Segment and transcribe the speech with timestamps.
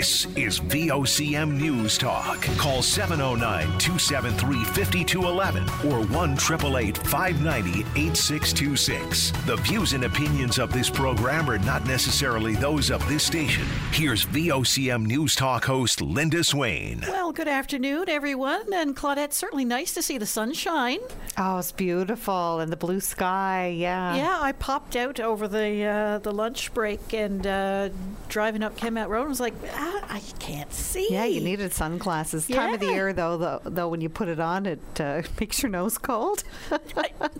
[0.00, 2.40] This is VOCM News Talk.
[2.56, 9.32] Call 709 273 5211 or 1 590 8626.
[9.44, 13.66] The views and opinions of this program are not necessarily those of this station.
[13.92, 17.04] Here's VOCM News Talk host Linda Swain.
[17.06, 18.72] Well, good afternoon, everyone.
[18.72, 21.00] And Claudette, certainly nice to see the sunshine.
[21.36, 23.74] Oh, it's beautiful and the blue sky.
[23.76, 24.16] Yeah.
[24.16, 27.90] Yeah, I popped out over the uh, the lunch break and uh,
[28.30, 29.26] driving up Kenmount Road.
[29.26, 31.08] I was like, ah, I can't see.
[31.10, 32.46] Yeah, you needed sunglasses.
[32.46, 35.62] Time of the year, though, though, though when you put it on, it uh, makes
[35.62, 36.42] your nose cold.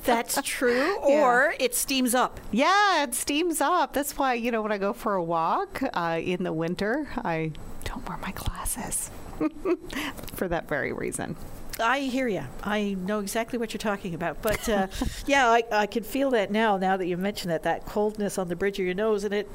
[0.05, 0.97] That's true.
[1.09, 1.23] Yeah.
[1.23, 2.41] Or it steams up.
[2.51, 3.93] yeah, it steams up.
[3.93, 7.53] That's why, you know, when I go for a walk uh, in the winter, I
[7.85, 9.11] don't wear my glasses
[10.35, 11.37] for that very reason.
[11.79, 12.43] I hear you.
[12.63, 14.43] I know exactly what you're talking about.
[14.43, 14.89] But uh,
[15.27, 16.77] yeah, I, I can feel that now.
[16.77, 19.49] Now that you mentioned that, that coldness on the bridge of your nose, and it,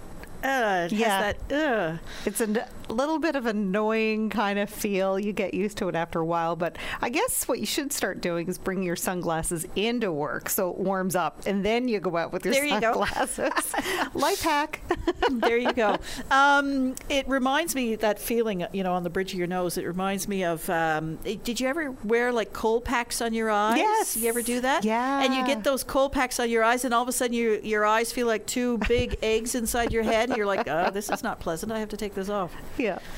[0.46, 1.34] uh, Yeah.
[1.48, 1.52] that.
[1.52, 1.98] Uh.
[2.26, 5.20] It's a n- little bit of annoying kind of feel.
[5.20, 8.22] You get used to it after a while, but I guess what you should start
[8.22, 12.16] doing is bring your sunglasses into work so it warms up, and then you go
[12.18, 13.00] out with your There you go.
[14.14, 14.82] Life hack.
[15.30, 15.98] there you go.
[16.32, 19.78] Um, it reminds me that feeling, you know, on the bridge of your nose.
[19.78, 20.68] It reminds me of.
[20.70, 23.78] Um, eh, did you ever wear like cold packs on your eyes?
[23.78, 24.18] Yes.
[24.18, 24.84] You ever do that?
[24.84, 25.22] Yeah.
[25.24, 27.56] And you get those cold packs on your eyes, and all of a sudden your
[27.60, 31.24] your eyes feel like two big eggs inside your head, you're like, oh, this is
[31.24, 31.72] not pleasant.
[31.72, 32.54] I have to take this off.
[32.78, 33.00] yeah.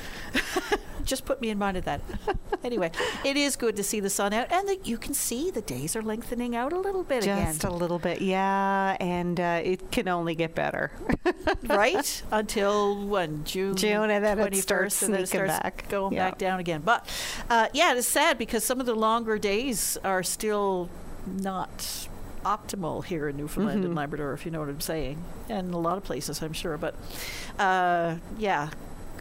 [1.04, 2.02] Just put me in mind of that.
[2.64, 2.90] anyway,
[3.24, 5.96] it is good to see the sun out, and that you can see the days
[5.96, 7.72] are lengthening out a little bit Just again.
[7.72, 10.90] a little bit, yeah, and uh, it can only get better.
[11.64, 15.88] right until when June June, and then it 21st, starts and then it starts back.
[15.88, 16.28] going Yeah.
[16.28, 16.82] back down again.
[16.84, 17.08] But
[17.48, 20.90] uh, yeah, it is sad because some of the longer days are still
[21.26, 22.07] not
[22.56, 23.86] optimal here in Newfoundland Mm-hmm.
[23.86, 26.76] and Labrador, if you know what I'm saying, and a lot of places, I'm sure.
[26.78, 26.94] But
[27.58, 28.70] uh, yeah.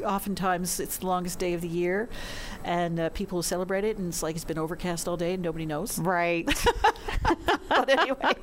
[0.02, 2.09] Oftentimes, it's the longest day of the year,
[2.64, 5.66] and uh, people celebrate it, and it's like it's been overcast all day, and nobody
[5.66, 6.45] knows right.
[7.70, 8.33] but anyway,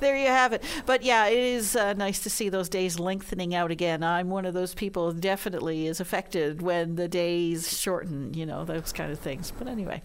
[0.00, 0.62] there you have it.
[0.86, 4.02] But yeah, it is uh, nice to see those days lengthening out again.
[4.02, 8.64] I'm one of those people who definitely is affected when the days shorten, you know,
[8.64, 9.52] those kind of things.
[9.56, 10.02] But anyway,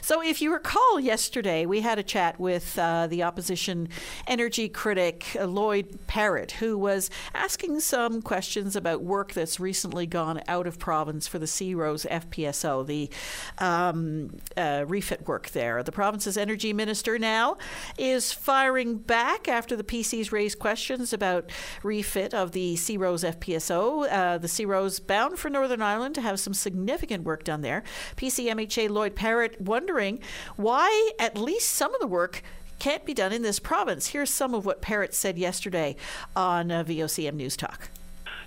[0.00, 3.88] so if you recall yesterday, we had a chat with uh, the opposition
[4.26, 10.37] energy critic uh, Lloyd Parrott, who was asking some questions about work that's recently gone
[10.46, 13.10] out of province for the Sea Rose FPSO, the
[13.58, 15.82] um, uh, refit work there.
[15.82, 17.56] The province's energy minister now
[17.96, 21.50] is firing back after the PC's raised questions about
[21.82, 24.10] refit of the Sea Rose FPSO.
[24.10, 27.82] Uh, the Sea Rose bound for Northern Ireland to have some significant work done there.
[28.16, 30.20] PC MHA Lloyd Parrott wondering
[30.56, 32.42] why at least some of the work
[32.78, 34.08] can't be done in this province.
[34.08, 35.96] Here's some of what Parrott said yesterday
[36.36, 37.90] on uh, VOCM News Talk.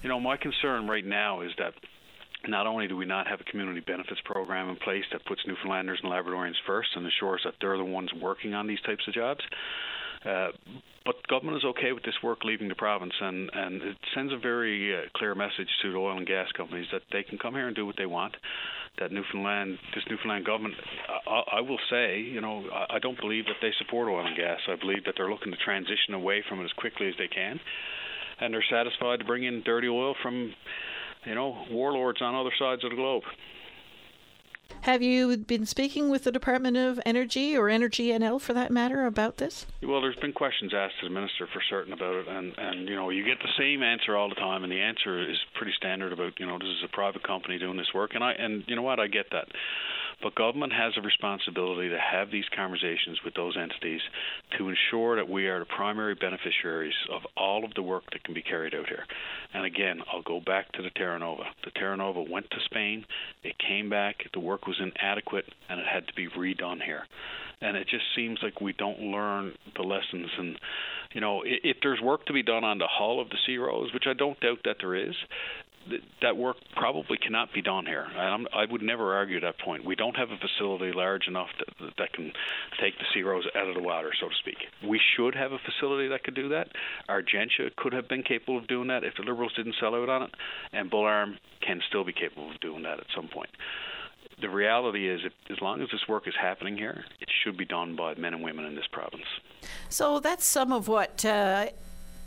[0.02, 1.74] You know, my concern right now is that
[2.48, 6.00] not only do we not have a community benefits program in place that puts Newfoundlanders
[6.02, 9.42] and Labradorians first and ensures that they're the ones working on these types of jobs,
[10.26, 10.50] uh,
[11.06, 14.38] but government is okay with this work leaving the province, and, and it sends a
[14.38, 17.68] very uh, clear message to the oil and gas companies that they can come here
[17.68, 18.36] and do what they want.
[19.00, 20.76] That Newfoundland, this Newfoundland government,
[21.28, 24.38] I, I will say, you know, I, I don't believe that they support oil and
[24.38, 24.60] gas.
[24.68, 27.60] I believe that they're looking to transition away from it as quickly as they can,
[28.42, 30.54] and they're satisfied to bring in dirty oil from,
[31.26, 33.24] you know, warlords on other sides of the globe.
[34.82, 39.06] Have you been speaking with the Department of Energy or Energy NL for that matter
[39.06, 39.68] about this?
[39.84, 42.96] Well, there's been questions asked to the minister for certain about it, and and you
[42.96, 46.14] know you get the same answer all the time, and the answer is pretty standard
[46.14, 48.76] about you know this is a private company doing this work, and I and you
[48.76, 49.50] know what I get that,
[50.22, 54.02] but government has a responsibility to have these conversations with those entities
[54.58, 58.34] to ensure that we are the primary beneficiaries of all of the work that can
[58.34, 59.06] be carried out here.
[59.54, 61.44] And again, I'll go back to the Terra Nova.
[61.64, 63.06] The Terra Nova went to Spain,
[63.44, 67.04] it came back, the work was inadequate, and it had to be redone here.
[67.62, 70.30] And it just seems like we don't learn the lessons.
[70.38, 70.58] And,
[71.14, 73.94] you know, if there's work to be done on the hull of the Sea Rose,
[73.94, 75.16] which I don't doubt that there is,
[75.90, 78.08] th- that work probably cannot be done here.
[78.16, 79.86] And I would never argue that point.
[79.86, 82.32] We don't have a facility large enough that, that can
[82.80, 84.58] take the Sea out of the water, so to speak.
[84.88, 86.70] We should have a facility that could do that.
[87.10, 90.24] Argentia could have been capable of doing that if the Liberals didn't sell out on
[90.24, 90.32] it,
[90.74, 93.50] and Bull Arm can still be capable of doing that at some point.
[94.42, 97.66] The reality is, if, as long as this work is happening here, it should be
[97.66, 99.26] done by men and women in this province.
[99.90, 101.68] So that's some of what uh,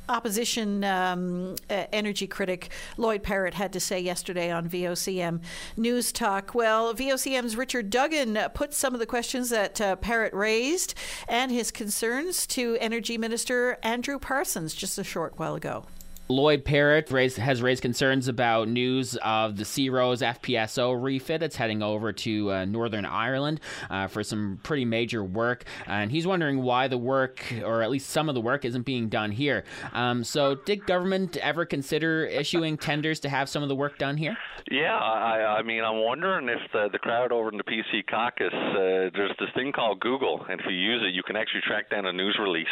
[0.09, 5.41] opposition um, uh, energy critic Lloyd Parrott had to say yesterday on VOCM
[5.77, 6.55] News Talk.
[6.55, 10.95] Well, VOCM's Richard Duggan put some of the questions that uh, Parrott raised
[11.29, 15.85] and his concerns to Energy Minister Andrew Parsons just a short while ago.
[16.29, 21.43] Lloyd Parrott raised, has raised concerns about news of the Sea Rose FPSO refit.
[21.43, 23.61] It's heading over to uh, Northern Ireland
[23.91, 28.09] uh, for some pretty major work, and he's wondering why the work, or at least
[28.09, 29.65] some of the work, isn't being done here.
[29.93, 34.17] Um, so, did government ever consider issuing tenders to have some of the work done
[34.17, 34.35] here?
[34.71, 38.49] Yeah, I, I mean, I'm wondering if the, the crowd over in the PC caucus,
[38.51, 41.91] uh, there's this thing called Google, and if you use it, you can actually track
[41.91, 42.67] down a news release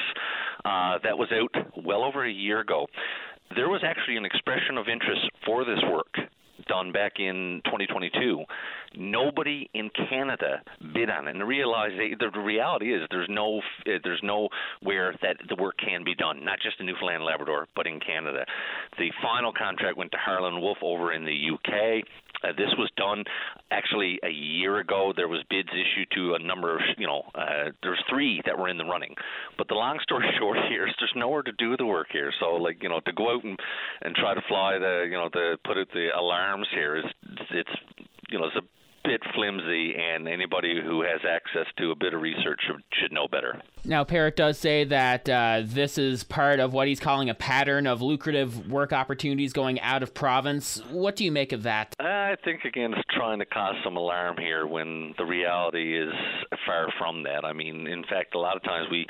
[0.65, 2.87] uh, that was out well over a year ago
[3.55, 6.15] there was actually an expression of interest for this work
[6.67, 8.45] done back in 2022.
[8.97, 10.63] Nobody in Canada
[10.95, 11.37] bid on it.
[11.37, 14.49] And realize the, the reality is there's no eh, there's no
[14.83, 18.01] where that the work can be done, not just in Newfoundland and Labrador, but in
[18.01, 18.45] Canada.
[18.99, 22.05] The final contract went to Harland Wolff over in the UK.
[22.43, 23.25] Uh, this was done
[23.71, 25.13] actually a year ago.
[25.15, 28.69] There was bids issued to a number of, you know, uh, there's three that were
[28.69, 29.15] in the running.
[29.59, 32.33] But the long story short here is there's nowhere to do the work here.
[32.41, 33.59] So like, you know, to go out and
[34.03, 37.05] and try to fly the, you know, to put out the alarms here is
[37.51, 37.71] it's,
[38.31, 42.21] you know, it's a bit flimsy, and anybody who has access to a bit of
[42.21, 43.61] research should, should know better.
[43.85, 47.87] Now, Parrott does say that uh, this is part of what he's calling a pattern
[47.87, 50.81] of lucrative work opportunities going out of province.
[50.91, 51.95] What do you make of that?
[51.99, 56.13] I think, again, it's trying to cause some alarm here when the reality is
[56.65, 57.45] far from that.
[57.45, 59.07] I mean, in fact, a lot of times we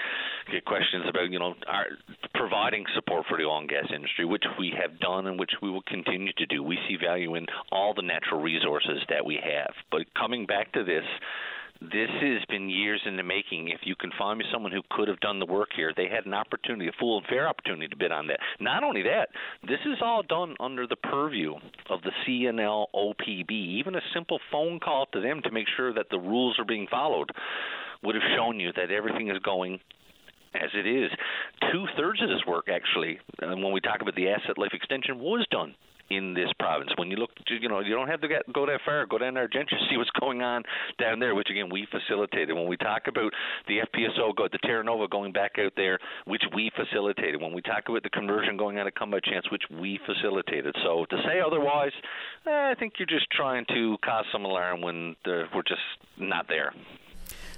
[0.50, 1.86] get questions about, you know, our,
[2.34, 5.70] providing support for the oil and gas industry, which we have done and which we
[5.70, 6.62] will continue to do.
[6.62, 9.74] We see value in all the natural resources that we have.
[9.92, 11.04] But coming back to this,
[11.80, 13.68] this has been years in the making.
[13.68, 16.26] If you can find me someone who could have done the work here, they had
[16.26, 18.38] an opportunity, a full and fair opportunity to bid on that.
[18.60, 19.28] Not only that,
[19.62, 21.54] this is all done under the purview
[21.90, 23.50] of the C-NLOPB.
[23.50, 26.86] Even a simple phone call to them to make sure that the rules are being
[26.90, 27.30] followed
[28.02, 29.80] would have shown you that everything is going
[30.54, 31.10] as it is.
[31.72, 35.18] Two thirds of this work, actually, uh, when we talk about the asset life extension,
[35.18, 35.74] was done
[36.16, 36.90] in this province.
[36.96, 39.06] When you look, you know, you don't have to get, go that far.
[39.06, 40.62] Go down to Argentia, see what's going on
[40.98, 42.54] down there, which again we facilitated.
[42.54, 43.32] When we talk about
[43.68, 47.40] the FPSO, go the Terra Nova going back out there, which we facilitated.
[47.40, 50.74] When we talk about the conversion going out of Come by Chance, which we facilitated.
[50.84, 51.92] So to say otherwise,
[52.46, 55.80] eh, I think you're just trying to cause some alarm when we're just
[56.18, 56.72] not there.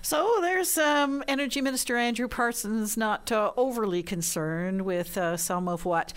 [0.05, 5.87] So there's um, Energy Minister Andrew Parsons not uh, overly concerned with uh, some of
[5.87, 6.13] what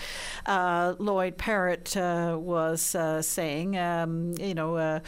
[0.45, 3.77] uh, Lloyd Parrott uh, was uh, saying.
[3.77, 4.99] Um, you know,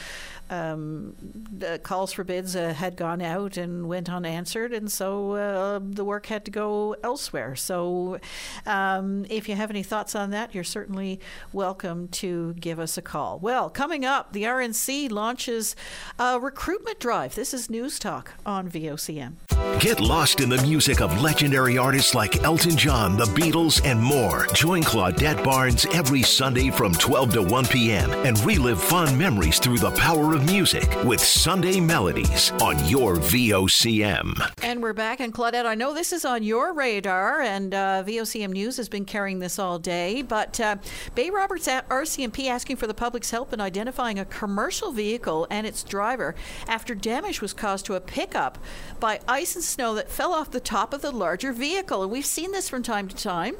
[0.49, 6.27] um, the calls for bids had gone out and went unanswered, and so the work
[6.27, 7.55] had to go elsewhere.
[7.55, 8.19] So
[8.65, 11.19] um, if you have any thoughts on that, you're certainly
[11.53, 13.39] welcome to give us a call.
[13.39, 15.75] Well, coming up, the RNC launches
[16.17, 17.35] a recruitment drive.
[17.35, 19.33] This is News Talk on VOCM.
[19.79, 24.47] Get lost in the music of legendary artists like Elton John, the Beatles, and more.
[24.53, 28.11] Join Claudette Barnes every Sunday from 12 to 1 p.m.
[28.25, 34.33] and relive fond memories through the power of music with Sunday Melodies on your VOCM.
[34.63, 35.19] And we're back.
[35.19, 39.05] And Claudette, I know this is on your radar, and uh, VOCM News has been
[39.05, 40.21] carrying this all day.
[40.21, 40.77] But uh,
[41.15, 45.67] Bay Roberts at RCMP asking for the public's help in identifying a commercial vehicle and
[45.67, 46.35] its driver
[46.67, 48.57] after damage was caused to a pickup
[48.99, 52.03] by ice and snow that fell off the top of the larger vehicle.
[52.03, 53.55] And we've seen this from time to time,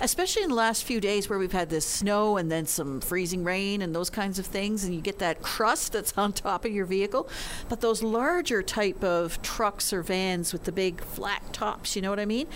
[0.00, 3.44] especially in the last few days where we've had this snow and then some freezing
[3.44, 6.72] rain and those kinds of things, and you get that crust that's on top of
[6.72, 7.28] your vehicle.
[7.68, 12.10] But those larger type of trucks or vans with the big flat tops, you know
[12.10, 12.46] what I mean?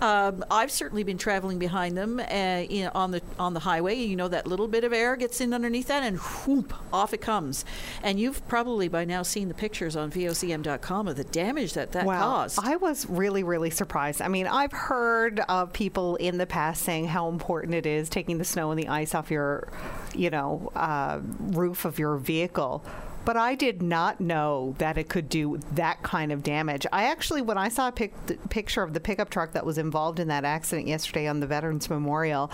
[0.00, 3.94] Um, I've certainly been traveling behind them uh, you know, on the on the highway.
[3.94, 7.22] You know that little bit of air gets in underneath that, and whoop, off it
[7.22, 7.64] comes.
[8.02, 12.04] And you've probably by now seen the pictures on VOCM.com of the damage that that
[12.04, 12.20] wow.
[12.20, 12.58] caused.
[12.62, 14.20] I was really really surprised.
[14.20, 18.38] I mean, I've heard of people in the past saying how important it is taking
[18.38, 19.68] the snow and the ice off your,
[20.16, 22.84] you know, uh, roof of your vehicle
[23.26, 26.86] but I did not know that it could do that kind of damage.
[26.92, 28.14] I actually, when I saw a pic-
[28.50, 31.90] picture of the pickup truck that was involved in that accident yesterday on the Veterans
[31.90, 32.52] Memorial,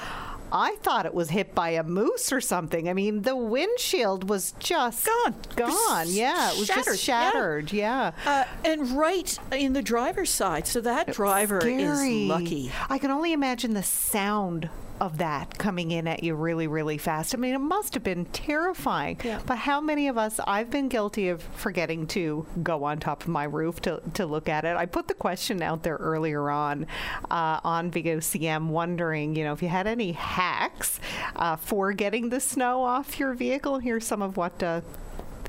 [0.50, 2.88] I thought it was hit by a moose or something.
[2.88, 5.34] I mean, the windshield was just gone.
[5.56, 6.06] Gone.
[6.08, 6.84] Yeah, it was shattered.
[6.84, 7.72] just shattered.
[7.72, 8.12] Yeah.
[8.24, 8.44] yeah.
[8.44, 10.66] Uh, and right in the driver's side.
[10.66, 12.72] So that driver is lucky.
[12.88, 17.34] I can only imagine the sound of that coming in at you really, really fast.
[17.34, 19.20] I mean, it must have been terrifying.
[19.24, 19.40] Yeah.
[19.46, 23.28] But how many of us, I've been guilty of forgetting to go on top of
[23.28, 24.76] my roof to, to look at it.
[24.76, 26.86] I put the question out there earlier on
[27.30, 31.00] uh, on VOCM, wondering, you know, if you had any hacks
[31.36, 33.78] uh, for getting the snow off your vehicle.
[33.78, 34.82] Here's some of what uh,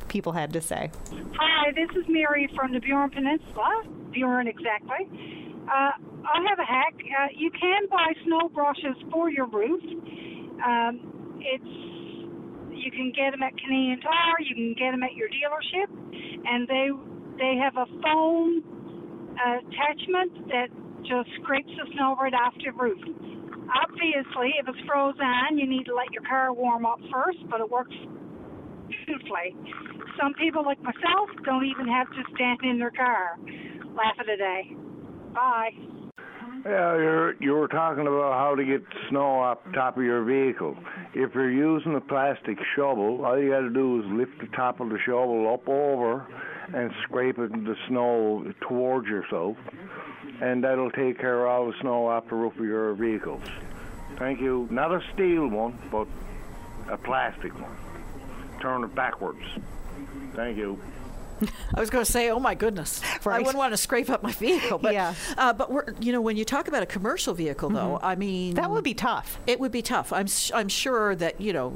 [0.08, 0.92] people had to say.
[1.36, 3.84] Hi, this is Mary from the Burin Peninsula.
[4.12, 5.08] Burin, exactly.
[5.72, 5.92] Uh,
[6.26, 6.96] I have a hack.
[7.00, 9.84] Uh, you can buy snow brushes for your roof,
[10.64, 11.74] Um, it's
[12.72, 15.90] you can get them at Canadian Tire, you can get them at your dealership,
[16.46, 16.90] and they
[17.40, 18.64] they have a foam
[19.22, 20.68] uh, attachment that
[21.04, 23.00] just scrapes the snow right off your roof.
[23.74, 27.70] Obviously, if it's frozen, you need to let your car warm up first, but it
[27.70, 27.96] works
[28.88, 29.56] beautifully.
[30.22, 33.38] Some people, like myself, don't even have to stand in their car.
[33.96, 34.76] Laugh at a day.
[35.34, 35.72] Bye.
[36.66, 40.78] Yeah, you're, you were talking about how to get snow off top of your vehicle.
[41.14, 44.80] If you're using a plastic shovel, all you got to do is lift the top
[44.80, 46.26] of the shovel up over
[46.74, 49.58] and scrape it, the snow towards yourself,
[50.42, 53.44] and that'll take care of all the snow off the roof of your vehicles.
[54.16, 54.66] Thank you.
[54.72, 56.08] Not a steel one, but
[56.90, 57.76] a plastic one.
[58.62, 59.44] Turn it backwards.
[60.34, 60.80] Thank you.
[61.76, 64.32] I was going to say, oh my goodness, I wouldn't want to scrape up my
[64.32, 64.78] vehicle.
[64.78, 65.14] But, Yeah.
[65.38, 68.56] uh, but we're, you know, when you talk about a commercial vehicle, though, I mean,
[68.56, 69.40] That would be tough.
[69.48, 70.12] It would be tough.
[70.14, 71.74] I'm s- I'm sure that you know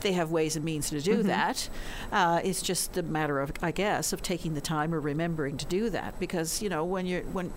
[0.00, 1.68] they have ways and means to do that.
[2.12, 5.66] Uh, it's just a matter of, I guess, of taking the time or remembering to
[5.66, 7.52] do that because you know when you're when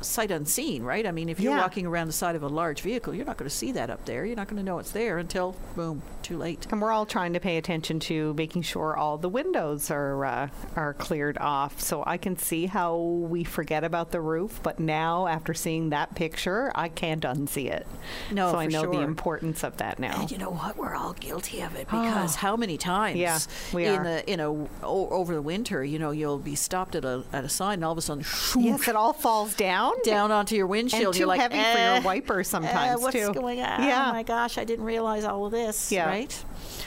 [0.00, 1.06] sight unseen, right?
[1.06, 1.60] I mean, if you're Yeah.
[1.60, 4.04] walking around the side of a large vehicle, you're not going to see that up
[4.04, 4.24] there.
[4.26, 6.66] You're not going to know it's there until boom, too late.
[6.70, 10.48] And we're all trying to pay attention to making sure all the windows are uh,
[10.76, 11.80] are cleared off.
[11.80, 16.14] So I can see how we forget about the roof, but now after seeing that
[16.14, 17.86] picture, I can't unsee it.
[18.30, 20.20] No, so I know the importance of that now.
[20.20, 20.76] And you know what?
[20.76, 23.38] We're all guilty of it because how many times Yeah,
[23.72, 24.04] we in are.
[24.04, 27.44] the you know o- over the winter, you know, you'll be stopped at a at
[27.44, 28.24] a sign, and all of a sudden,
[28.62, 29.85] yes, it all falls down.
[30.04, 31.04] Down onto your windshield.
[31.06, 33.32] and too You're like, heavy for "Eh, your wipers sometimes uh, what's too.
[33.32, 33.82] going on?
[33.82, 34.06] Yeah.
[34.08, 35.90] Oh my gosh, I didn't realize all of this.
[35.92, 36.06] Yeah.
[36.06, 36.44] Right.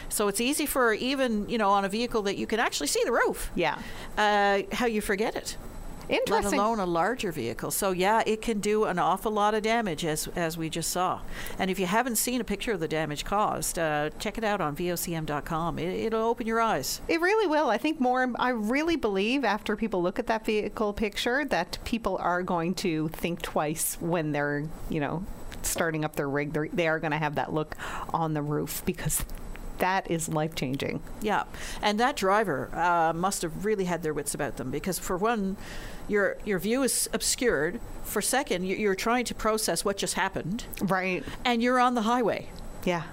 [0.10, 3.02] So it's easy for even you know on a vehicle that you can actually see
[3.06, 3.52] the roof.
[3.56, 3.78] Yeah.
[4.18, 5.58] Uh, how you forget it.
[6.28, 7.72] Let alone a larger vehicle.
[7.72, 11.22] So yeah, it can do an awful lot of damage, as as we just saw.
[11.58, 14.62] And if you haven't seen a picture of the damage caused, uh, check it out
[14.62, 15.80] on vocm.com.
[15.80, 17.02] It, it'll open your eyes.
[17.08, 17.70] It really will.
[17.70, 18.32] I think more.
[18.40, 23.10] I really believe after people look at that vehicle picture that people are going to
[23.10, 25.24] think twice when they're, you know,
[25.62, 26.54] starting up their rig.
[26.54, 27.76] They're, they are going to have that look
[28.14, 29.24] on the roof because
[29.80, 31.02] that is life changing.
[31.22, 31.44] Yeah,
[31.82, 35.58] and that driver uh, must have really had their wits about them because, for one,
[36.10, 37.80] your your view is obscured.
[38.04, 41.24] For a second, you- you're trying to process what just happened, Right.
[41.46, 42.50] and you're on the highway.
[42.84, 43.04] Yeah.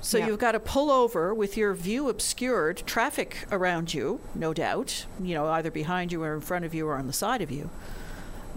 [0.00, 0.26] So Yeah.
[0.28, 5.06] you've got to pull over with your view obscured, traffic around you, no doubt.
[5.20, 7.50] You know, either behind you or in front of you or on the side of
[7.50, 7.70] you.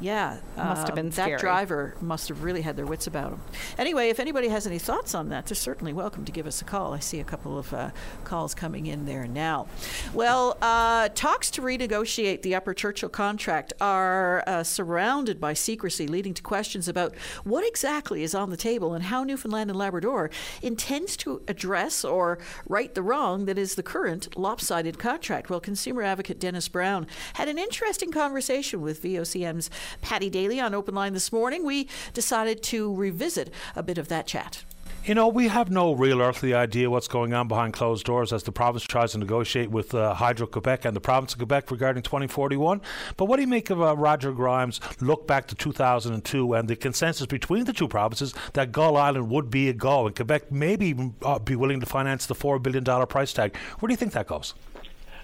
[0.02, 3.42] Yeah, Must have uh, been that driver must have really had their wits about them.
[3.78, 6.66] Anyway, if anybody has any thoughts on that, they're certainly welcome to give us a
[6.66, 6.94] call.
[6.94, 7.92] I see a couple of uh,
[8.24, 9.68] calls coming in there now.
[10.14, 16.34] Well, uh, talks to renegotiate the Upper Churchill contract are uh, surrounded by secrecy, leading
[16.34, 20.32] to questions about what exactly is on the table and how Newfoundland and Labrador
[20.64, 25.50] intends to address or right the wrong that is the current lopsided contract.
[25.50, 29.70] Well, consumer advocate Dennis Brown had an interesting conversation with VOCM's
[30.02, 31.66] Paddy Daly on Open Line this morning.
[31.66, 34.64] We decided to revisit a bit of that chat.
[35.04, 38.44] You know, we have no real earthly idea what's going on behind closed doors as
[38.44, 42.04] the province tries to negotiate with uh, Hydro Quebec and the province of Quebec regarding
[42.04, 42.80] 2041.
[43.18, 46.76] But what do you make of uh, Roger Grimes' look back to 2002 and the
[46.76, 50.96] consensus between the two provinces that Gull Island would be a go and Quebec maybe
[51.24, 53.58] uh, be willing to finance the $4 billion price tag?
[53.80, 54.54] Where do you think that goes?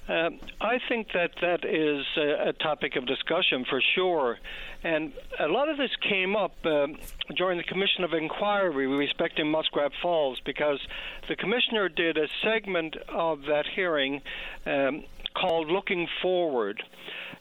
[0.08, 4.38] Um, I think that that is a, a topic of discussion for sure,
[4.84, 6.96] and a lot of this came up um,
[7.36, 10.80] during the Commission of Inquiry respecting Muskrat Falls because
[11.28, 14.22] the commissioner did a segment of that hearing
[14.66, 15.04] um,
[15.36, 16.82] called "Looking Forward."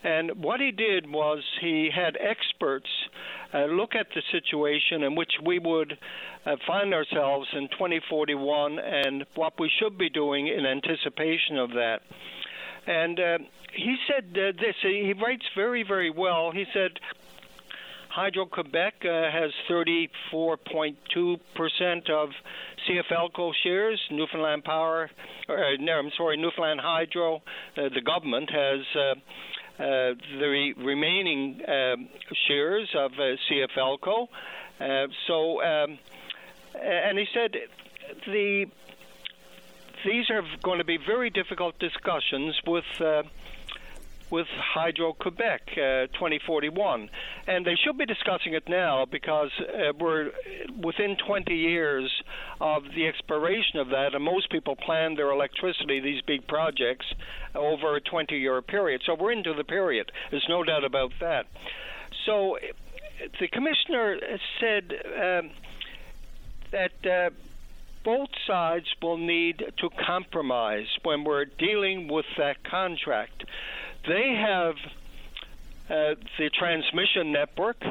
[0.02, 2.88] And what he did was he had experts
[3.54, 5.96] uh, look at the situation in which we would
[6.44, 12.00] uh, find ourselves in 2041 and what we should be doing in anticipation of that.
[12.87, 13.38] And uh,
[13.73, 14.76] he said uh, this.
[14.81, 16.50] He writes very, very well.
[16.52, 16.99] He said
[18.09, 22.31] Hydro Quebec uh, has 34.2 percent of
[22.88, 24.00] CFLCO shares.
[24.11, 25.11] Newfoundland Power,
[25.49, 27.43] or, uh, no, I'm sorry, Newfoundland Hydro,
[27.76, 28.81] uh, the government has.
[28.95, 29.14] Uh,
[29.78, 32.09] uh, the re- remaining um,
[32.49, 34.26] shares of uh, CFLCO.
[34.81, 35.99] Uh, so, um,
[36.83, 37.55] and he said
[38.26, 38.64] the
[40.07, 43.25] these are going to be very difficult discussions with uh,
[44.29, 47.09] with Hydro Quebec uh, 2041,
[47.47, 50.33] and they should be discussing it now because uh, we're
[50.83, 52.11] within 20 years
[52.61, 57.07] of the expiration of that, and most people plan their electricity, these big projects,
[57.55, 59.01] over a 20-year period.
[59.07, 60.11] So we're into the period.
[60.33, 61.47] There's no doubt about that.
[62.25, 62.59] So
[63.39, 64.19] the commissioner
[64.59, 65.51] said um,
[66.73, 67.07] that.
[67.07, 67.31] Uh,
[68.07, 73.43] both sides will need to compromise when we're dealing with that contract.
[74.07, 74.75] They have
[75.91, 77.83] uh, the transmission network.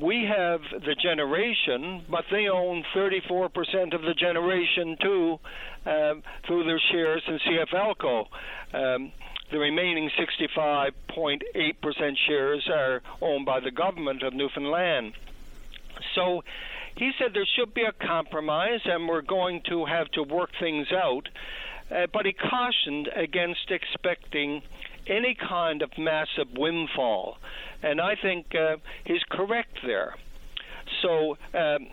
[0.00, 5.38] We have the generation, but they own 34% of the generation too
[5.86, 6.14] uh,
[6.46, 8.26] through their shares in CFLCO.
[8.74, 9.12] Um,
[9.50, 15.14] the remaining 65.8% shares are owned by the government of Newfoundland.
[16.14, 16.42] So
[16.96, 20.88] he said there should be a compromise and we're going to have to work things
[20.92, 21.28] out.
[21.90, 24.62] Uh, but he cautioned against expecting
[25.06, 27.36] any kind of massive windfall.
[27.82, 30.16] And I think uh, he's correct there.
[31.02, 31.88] So, um,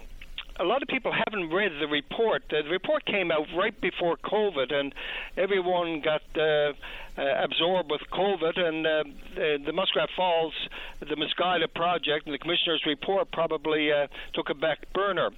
[0.59, 2.43] a lot of people haven't read the report.
[2.49, 4.93] The report came out right before COVID, and
[5.35, 6.73] everyone got uh,
[7.17, 8.59] absorbed with COVID.
[8.59, 9.03] And uh,
[9.35, 10.53] the, the Muskrat Falls,
[10.99, 15.31] the Muskrat project, and the commissioner's report probably uh, took a back burner.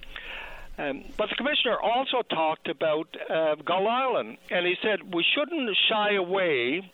[0.76, 5.70] Um, but the commissioner also talked about uh, Gull Island, and he said we shouldn't
[5.88, 6.90] shy away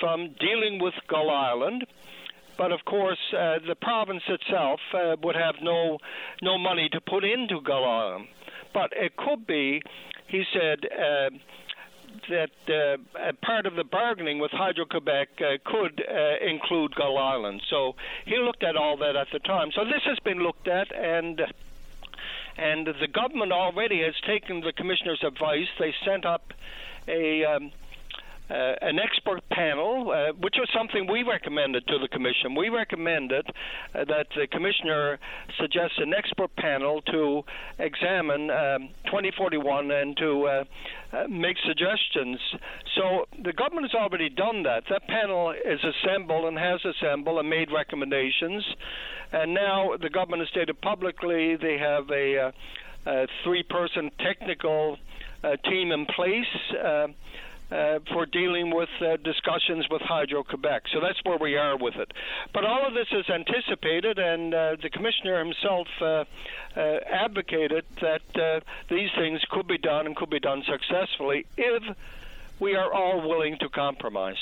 [0.00, 1.84] from dealing with Gull Island
[2.58, 5.98] but of course, uh, the province itself uh, would have no
[6.42, 8.26] no money to put into Gull Island.
[8.74, 9.80] But it could be,
[10.26, 10.80] he said.
[10.92, 11.30] Uh,
[12.28, 12.50] that
[13.18, 17.62] uh, part of the bargaining with Hydro Quebec uh, could uh, include Gull Island.
[17.68, 17.94] So
[18.24, 19.70] he looked at all that at the time.
[19.74, 21.40] So this has been looked at, and
[22.56, 25.68] and the government already has taken the commissioner's advice.
[25.78, 26.52] They sent up
[27.06, 27.72] a um,
[28.50, 32.54] uh, an expert panel, uh, which was something we recommended to the commission.
[32.56, 33.46] We recommended
[33.94, 35.18] uh, that the commissioner
[35.60, 37.42] suggest an expert panel to
[37.78, 40.64] examine um, 2041 and to uh,
[41.12, 42.38] uh, make suggestions.
[42.96, 44.84] So the government has already done that.
[44.88, 48.64] That panel is assembled and has assembled and made recommendations.
[49.32, 52.50] And now the government has stated publicly they have a, uh,
[53.06, 54.96] a three-person technical
[55.64, 56.46] team in place
[57.70, 60.84] uh, for dealing with uh, discussions with Hydro Quebec.
[60.92, 62.12] So that's where we are with it.
[62.54, 66.24] But all of this is anticipated, and uh, the commissioner himself uh,
[66.76, 71.82] uh, advocated that these things could be done and could be done successfully if
[72.60, 74.38] we are all willing to compromise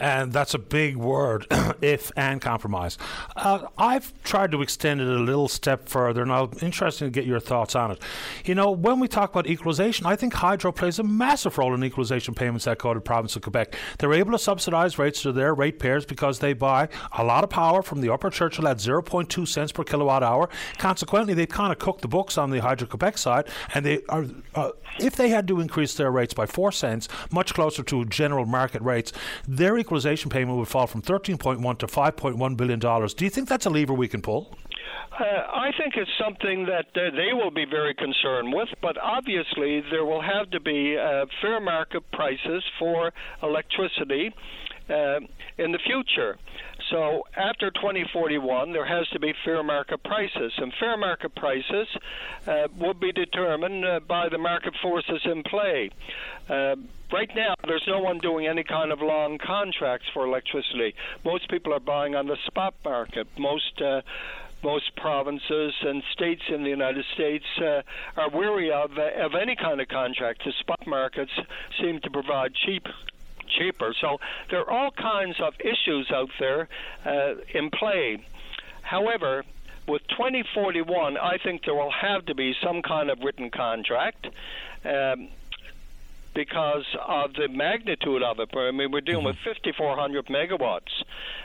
[0.00, 1.46] and that's a big word,
[1.82, 2.98] if and compromise.
[3.36, 7.26] Uh, I've tried to extend it a little step further, and I'm interested to get
[7.26, 8.02] your thoughts on it.
[8.44, 11.84] You know, when we talk about equalisation, I think hydro plays a massive role in
[11.84, 13.76] equalisation payments that go to the province of Quebec.
[13.98, 17.82] They're able to subsidise rates to their ratepayers because they buy a lot of power
[17.82, 20.48] from the Upper Churchill at 0.2 cents per kilowatt hour.
[20.78, 24.26] Consequently, they've kind of cooked the books on the Hydro Quebec side, and they are,
[24.54, 28.46] uh, if they had to increase their rates by 4 cents, much closer to general
[28.46, 29.12] market rates,
[29.46, 33.14] their equalization payment would fall from 13.1 to 5.1 billion dollars.
[33.14, 34.56] Do you think that's a lever we can pull?
[35.18, 39.82] Uh, I think it's something that uh, they will be very concerned with, but obviously
[39.90, 43.12] there will have to be uh, fair market prices for
[43.42, 44.34] electricity
[44.88, 45.20] uh,
[45.58, 46.38] in the future.
[46.92, 51.88] So after 2041, there has to be fair market prices, and fair market prices
[52.46, 55.88] uh, will be determined uh, by the market forces in play.
[56.50, 56.76] Uh,
[57.10, 60.94] right now, there's no one doing any kind of long contracts for electricity.
[61.24, 63.26] Most people are buying on the spot market.
[63.38, 64.02] Most uh,
[64.62, 67.82] most provinces and states in the United States uh,
[68.18, 70.42] are weary of uh, of any kind of contract.
[70.44, 71.32] The spot markets
[71.80, 72.86] seem to provide cheap
[73.48, 73.94] cheaper.
[74.00, 74.18] So
[74.50, 76.68] there are all kinds of issues out there
[77.04, 78.24] uh, in play.
[78.82, 79.44] However,
[79.88, 84.26] with 2041, I think there will have to be some kind of written contract.
[84.84, 85.28] Um,
[86.34, 88.48] because of the magnitude of it.
[88.56, 89.70] I mean, we're dealing with mm-hmm.
[89.70, 90.92] 5,400 megawatts.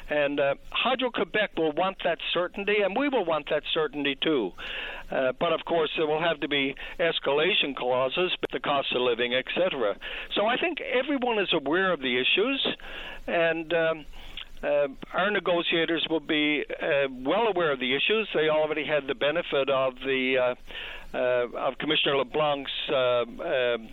[0.09, 4.51] And uh, Hydro Quebec will want that certainty, and we will want that certainty too.
[5.11, 9.33] Uh, but of course, there will have to be escalation clauses, the cost of living,
[9.33, 9.97] etc.
[10.35, 12.67] So I think everyone is aware of the issues,
[13.27, 13.73] and.
[13.73, 14.05] Um,
[14.63, 18.27] uh, our negotiators will be uh, well aware of the issues.
[18.33, 20.55] They already had the benefit of the uh,
[21.15, 23.87] uh of Commissioner LeBlanc's uh, um,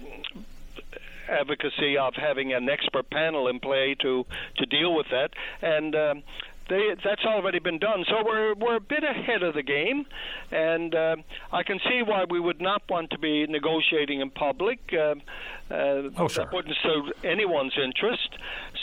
[1.28, 4.24] advocacy of having an expert panel in play to
[4.56, 5.30] to deal with that,
[5.62, 5.94] and.
[5.94, 6.22] Um,
[6.68, 8.04] they, that's already been done.
[8.08, 10.06] So we're we're a bit ahead of the game,
[10.50, 11.16] and uh,
[11.52, 14.78] I can see why we would not want to be negotiating in public.
[14.92, 15.16] Uh,
[15.74, 16.44] uh, oh, sure.
[16.44, 18.28] that wouldn't suit anyone's interest.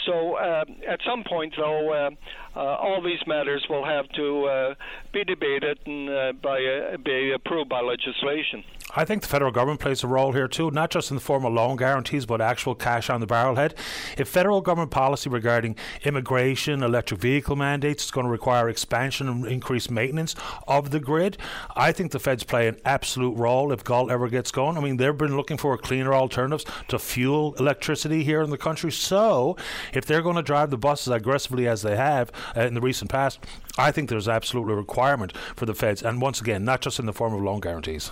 [0.06, 2.10] So uh, at some point, though, uh,
[2.56, 4.76] uh, all these matters will have to uh,
[5.14, 8.64] be debated and uh, by be approved by legislation.
[8.94, 11.46] I think the federal government plays a role here too, not just in the form
[11.46, 13.74] of loan guarantees, but actual cash on the barrelhead.
[14.18, 19.46] If federal government policy regarding immigration, electric vehicle mandates is going to require expansion and
[19.46, 20.36] increased maintenance
[20.68, 21.38] of the grid,
[21.76, 24.78] I think the feds play an absolute role if Gull ever gets going.
[24.78, 28.92] I mean, they've been looking for cleaner alternatives to fuel electricity here in the country.
[28.92, 29.58] So,
[29.94, 33.12] if they're going to drive the buses aggressively as they have uh, in the recent
[33.12, 33.40] past,
[33.78, 37.06] I think there's absolutely a requirement for the feds, and once again, not just in
[37.06, 38.12] the form of loan guarantees.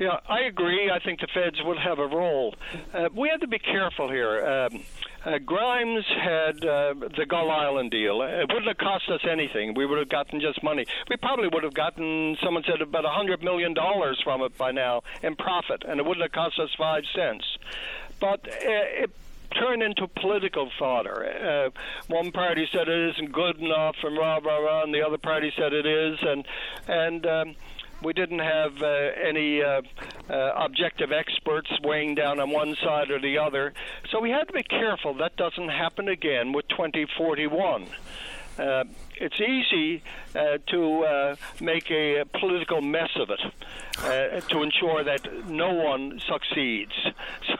[0.00, 0.90] Yeah, I agree.
[0.90, 2.54] I think the feds would have a role.
[2.94, 4.42] Uh, we have to be careful here.
[4.46, 4.82] Um,
[5.26, 8.22] uh, Grimes had uh, the Gull Island deal.
[8.22, 9.74] It wouldn't have cost us anything.
[9.74, 10.86] We would have gotten just money.
[11.10, 13.74] We probably would have gotten, someone said, about a $100 million
[14.24, 17.44] from it by now in profit, and it wouldn't have cost us five cents.
[18.22, 19.10] But uh, it
[19.54, 21.26] turned into political fodder.
[21.26, 21.70] Uh,
[22.08, 25.52] one party said it isn't good enough, and rah rah rah, and the other party
[25.58, 26.46] said it is, and
[26.88, 27.54] and um,
[28.02, 29.82] we didn't have uh, any uh,
[30.28, 33.72] uh, objective experts weighing down on one side or the other.
[34.10, 37.86] So we had to be careful that doesn't happen again with 2041.
[38.60, 38.84] Uh,
[39.16, 40.02] it's easy
[40.34, 43.40] uh, to uh, make a political mess of it
[43.98, 46.92] uh, to ensure that no one succeeds.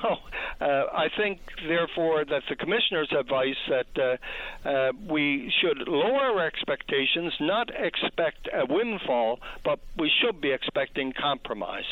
[0.03, 0.17] So
[0.61, 4.19] uh, I think, therefore, that the commissioner's advice that
[4.65, 11.13] uh, we should lower our expectations, not expect a windfall, but we should be expecting
[11.13, 11.85] compromise.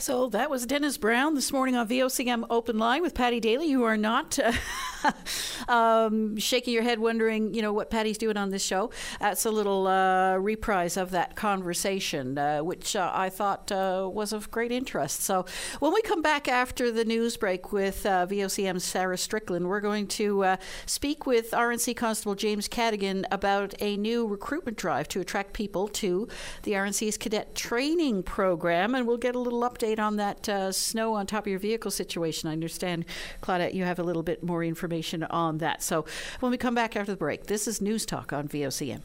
[0.00, 3.66] So that was Dennis Brown this morning on VOCM Open Line with Paddy Daly.
[3.66, 4.52] You are not uh,
[5.68, 8.90] um, shaking your head wondering, you know, what Paddy's doing on this show.
[9.20, 14.32] That's a little uh, reprise of that conversation, uh, which uh, I thought uh, was
[14.32, 15.22] of great interest.
[15.22, 15.46] So
[15.80, 20.06] when we come back after the news break with uh, VOCM's Sarah Strickland, we're going
[20.08, 25.88] to speak with RNC Constable James Cadigan about a new recruitment drive to attract people
[25.88, 26.28] to
[26.62, 31.14] the RNC's cadet training program, and we'll get a little update on that uh, snow
[31.14, 32.48] on top of your vehicle situation.
[32.48, 33.04] I understand,
[33.42, 35.82] Claudette, you have a little bit more information on that.
[35.82, 36.04] So
[36.40, 39.00] when we come back after the break, this is News Talk on VOCM.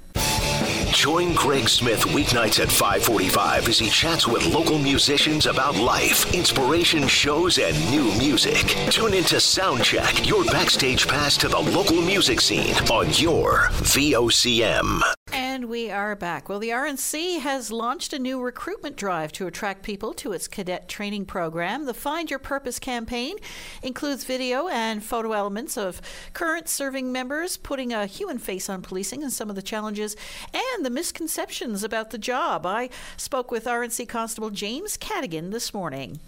[0.93, 7.07] Join Greg Smith weeknights at 545 as he chats with local musicians about life, inspiration
[7.07, 8.63] shows, and new music.
[8.91, 15.01] Tune into Soundcheck, your backstage pass to the local music scene on your VOCM.
[15.31, 16.49] And we are back.
[16.49, 20.89] Well, the RNC has launched a new recruitment drive to attract people to its cadet
[20.89, 21.85] training program.
[21.85, 23.37] The Find Your Purpose campaign
[23.81, 26.01] includes video and photo elements of
[26.33, 30.15] current serving members putting a human face on policing and some of the challenges
[30.53, 32.65] and the misconceptions about the job.
[32.65, 36.19] I spoke with RNC Constable James Cadigan this morning.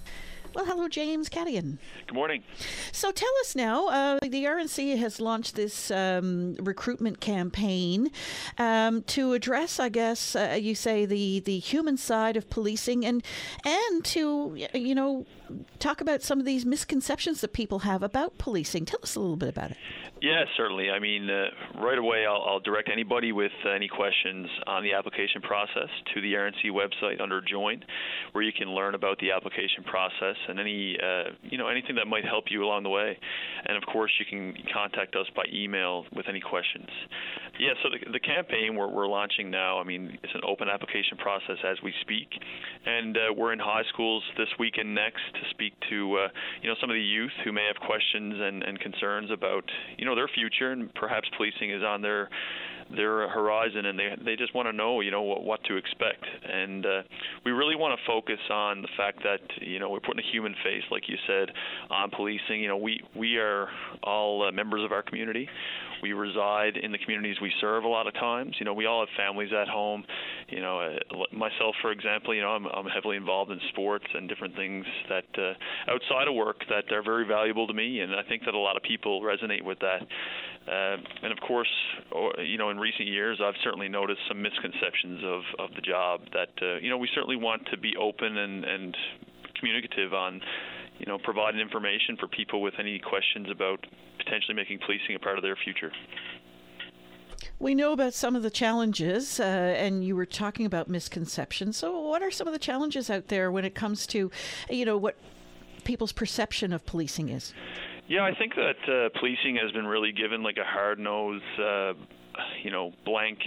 [0.56, 1.80] Well, hello, James Cadigan.
[2.08, 2.42] Good morning.
[2.94, 8.10] So tell us now, uh, the RNC has launched this um, recruitment campaign
[8.58, 13.22] um, to address, I guess, uh, you say the the human side of policing, and
[13.66, 15.26] and to you know
[15.80, 18.86] talk about some of these misconceptions that people have about policing.
[18.86, 19.78] Tell us a little bit about it.
[20.22, 20.90] Yeah, certainly.
[20.90, 24.94] I mean, uh, right away, I'll, I'll, direct anybody with uh, any questions on the
[24.94, 27.84] application process to the RNC website under Join,
[28.32, 32.08] where you can learn about the application process and any, uh, you know, anything that
[32.08, 33.18] might help you along the way.
[33.66, 36.90] And of course, you can contact us by email with any questions.
[37.60, 41.18] Yeah, so the, the campaign we're, we're launching now, I mean, it's an open application
[41.18, 42.30] process as we speak,
[42.86, 46.28] and uh, we're in high schools this week and next to speak to, uh,
[46.62, 49.64] you know, some of the youth who may have questions and, and concerns about,
[49.98, 52.30] you know, their future, and perhaps policing is on their
[52.96, 56.24] their horizon and they they just want to know you know what what to expect
[56.44, 57.02] and uh,
[57.44, 60.54] we really want to focus on the fact that you know we're putting a human
[60.64, 61.50] face like you said
[61.90, 63.68] on policing you know we we are
[64.04, 65.50] all uh, members of our community
[66.02, 68.56] we reside in the communities we serve a lot of times.
[68.60, 70.04] You know, we all have families at home.
[70.50, 74.30] You know, uh, myself, for example, you know, I'm, I'm heavily involved in sports and
[74.30, 78.22] different things that uh, outside of work that are very valuable to me, and I
[78.28, 80.02] think that a lot of people resonate with that.
[80.68, 81.70] Uh, and of course,
[82.40, 86.52] you know, in recent years, I've certainly noticed some misconceptions of, of the job that,
[86.62, 88.98] uh, you know, we certainly want to be open and, and
[89.58, 90.42] communicative on
[91.00, 93.86] you know, providing information for people with any questions about
[94.18, 95.92] potentially making policing a part of their future.
[97.60, 101.78] We know about some of the challenges, uh, and you were talking about misconceptions.
[101.78, 104.32] So, what are some of the challenges out there when it comes to,
[104.70, 105.16] you know, what
[105.84, 107.54] people's perception of policing is?
[108.08, 111.94] Yeah, I think that uh, policing has been really given like a hard nosed, uh,
[112.64, 113.40] you know, blank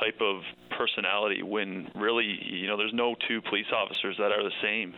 [0.00, 0.42] type of
[0.76, 4.94] personality when really, you know, there's no two police officers that are the same.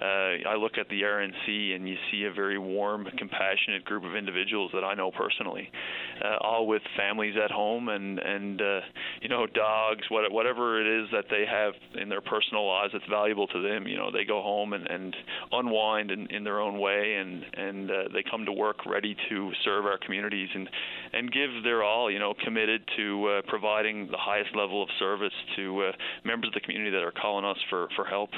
[0.00, 4.16] Uh, I look at the RNC and you see a very warm, compassionate group of
[4.16, 5.70] individuals that I know personally,
[6.24, 8.80] uh, all with families at home and and uh,
[9.20, 13.04] you know dogs, what, whatever it is that they have in their personal lives that's
[13.08, 13.86] valuable to them.
[13.86, 15.14] You know, they go home and, and
[15.52, 19.52] unwind in, in their own way, and and uh, they come to work ready to
[19.64, 20.68] serve our communities and
[21.12, 22.10] and give their all.
[22.10, 25.92] You know, committed to uh, providing the highest level of service to uh,
[26.24, 28.30] members of the community that are calling us for for help.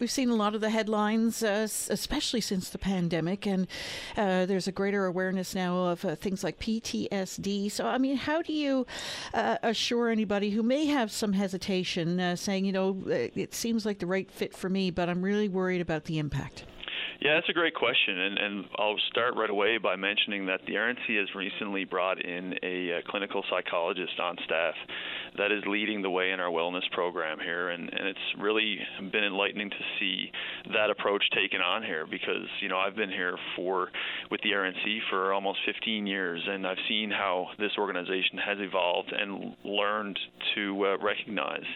[0.00, 3.66] We've seen a lot of the headlines, uh, especially since the pandemic, and
[4.16, 7.70] uh, there's a greater awareness now of uh, things like PTSD.
[7.70, 8.86] So, I mean, how do you
[9.34, 13.98] uh, assure anybody who may have some hesitation, uh, saying, you know, it seems like
[13.98, 16.64] the right fit for me, but I'm really worried about the impact?
[17.20, 20.72] Yeah, that's a great question, and, and I'll start right away by mentioning that the
[20.72, 24.72] RNC has recently brought in a, a clinical psychologist on staff
[25.36, 28.78] that is leading the way in our wellness program here, and, and it's really
[29.12, 30.30] been enlightening to see
[30.72, 33.88] that approach taken on here because you know I've been here for
[34.30, 39.12] with the RNC for almost 15 years, and I've seen how this organization has evolved
[39.12, 40.18] and learned
[40.54, 41.68] to uh, recognize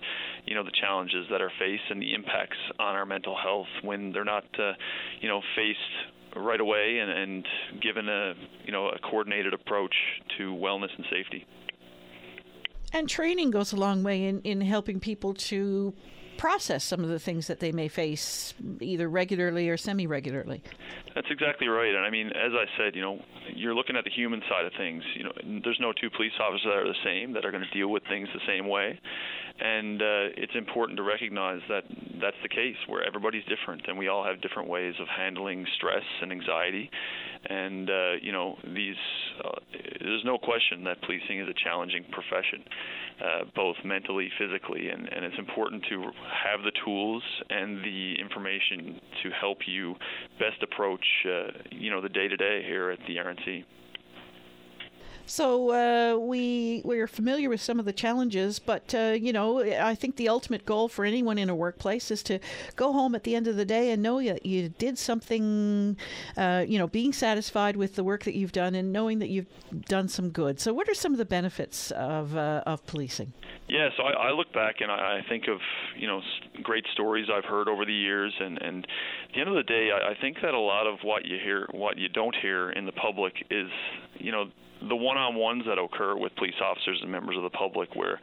[0.46, 4.10] you know the challenges that are faced and the impacts on our mental health when
[4.10, 4.72] they're not uh,
[5.20, 5.78] you know faced
[6.36, 7.46] right away and, and
[7.80, 9.94] given a you know a coordinated approach
[10.38, 11.46] to wellness and safety.
[12.92, 15.92] And training goes a long way in, in helping people to
[16.36, 20.62] process some of the things that they may face either regularly or semi regularly.
[21.14, 21.94] That's exactly right.
[21.94, 23.20] And I mean, as I said, you know,
[23.54, 25.02] you're looking at the human side of things.
[25.16, 27.70] You know, there's no two police officers that are the same that are going to
[27.78, 28.98] deal with things the same way.
[29.60, 31.84] And uh, it's important to recognize that
[32.20, 36.02] that's the case, where everybody's different, and we all have different ways of handling stress
[36.22, 36.90] and anxiety.
[37.48, 38.96] And uh, you know, these
[39.44, 39.60] uh,
[40.00, 42.64] there's no question that policing is a challenging profession,
[43.20, 49.00] uh, both mentally, physically, and, and it's important to have the tools and the information
[49.22, 49.94] to help you
[50.38, 53.64] best approach, uh, you know, the day to day here at the RNC.
[55.26, 59.94] So uh, we we're familiar with some of the challenges, but uh, you know I
[59.94, 62.38] think the ultimate goal for anyone in a workplace is to
[62.76, 65.96] go home at the end of the day and know that you did something,
[66.36, 69.46] uh, you know, being satisfied with the work that you've done and knowing that you've
[69.86, 70.60] done some good.
[70.60, 73.32] So what are some of the benefits of uh, of policing?
[73.66, 75.58] Yeah, so I, I look back and I, I think of
[75.96, 76.20] you know
[76.62, 79.88] great stories I've heard over the years, and and at the end of the day,
[79.90, 82.84] I, I think that a lot of what you hear, what you don't hear in
[82.84, 83.70] the public, is
[84.18, 84.50] you know
[84.88, 88.20] the one-on-ones that occur with police officers and members of the public where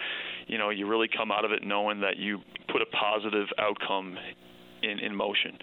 [0.47, 2.39] you know you really come out of it knowing that you
[2.71, 4.17] put a positive outcome
[4.83, 5.57] in in motion.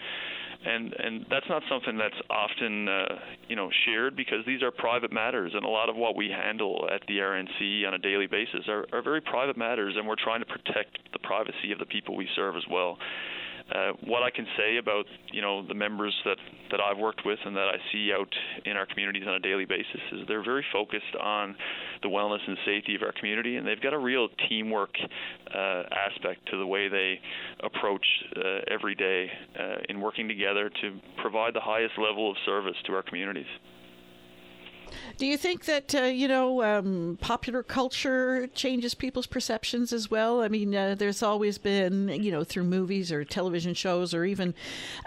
[0.64, 3.04] And and that's not something that's often uh,
[3.48, 6.88] you know shared because these are private matters and a lot of what we handle
[6.92, 10.40] at the RNC on a daily basis are, are very private matters and we're trying
[10.40, 12.98] to protect the privacy of the people we serve as well
[13.74, 16.38] uh, what I can say about you know the members that
[16.70, 18.32] that I've worked with and that I see out
[18.64, 21.56] in our communities on a daily basis is they're very focused on
[22.02, 24.94] the wellness and safety of our community, and they've got a real teamwork
[25.54, 27.20] uh, aspect to the way they
[27.62, 32.76] approach uh, every day uh, in working together to provide the highest level of service
[32.86, 33.46] to our communities.
[35.16, 40.42] Do you think that uh, you know um, popular culture changes people's perceptions as well?
[40.42, 44.54] I mean, uh, there's always been you know through movies or television shows or even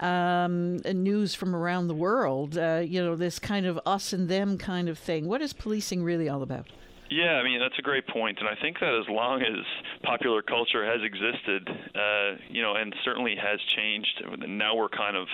[0.00, 4.58] um, news from around the world, uh, you know, this kind of us and them
[4.58, 5.26] kind of thing.
[5.26, 6.66] What is policing really all about?
[7.12, 9.66] Yeah, I mean that's a great point, and I think that as long as
[10.02, 15.28] popular culture has existed, uh, you know, and certainly has changed, now we're kind of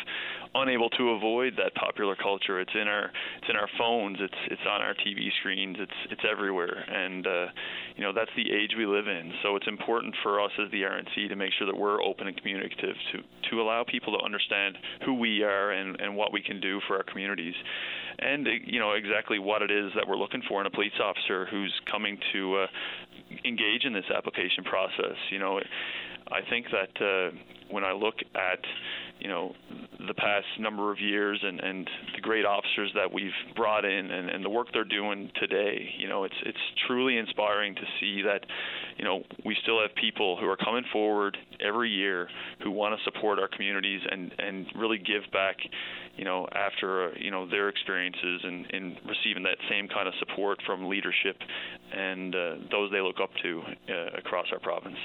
[0.55, 2.61] unable to avoid that popular culture.
[2.61, 6.23] It's in our it's in our phones, it's it's on our TV screens, it's it's
[6.31, 7.47] everywhere, and uh,
[7.97, 9.33] you know that's the age we live in.
[9.43, 12.37] So it's important for us as the RNC to make sure that we're open and
[12.37, 16.61] communicative to to allow people to understand who we are and and what we can
[16.61, 17.55] do for our communities
[18.19, 20.93] and uh, you know exactly what it is that we're looking for in a police
[21.03, 22.67] officer who's coming to uh,
[23.45, 25.17] engage in this application process.
[25.31, 25.61] You know,
[26.31, 27.37] I think that uh,
[27.71, 28.61] when I look at
[29.21, 29.53] you know
[30.07, 34.31] the past number of years and and the great officers that we've brought in and,
[34.31, 38.45] and the work they're doing today you know it's it's truly inspiring to see that
[38.97, 42.29] you know we still have people who are coming forward every year
[42.62, 45.57] who want to support our communities and and really give back
[46.17, 50.59] you know after you know their experiences and in receiving that same kind of support
[50.64, 51.37] from leadership
[51.93, 54.99] and uh, those they look up to uh, across our province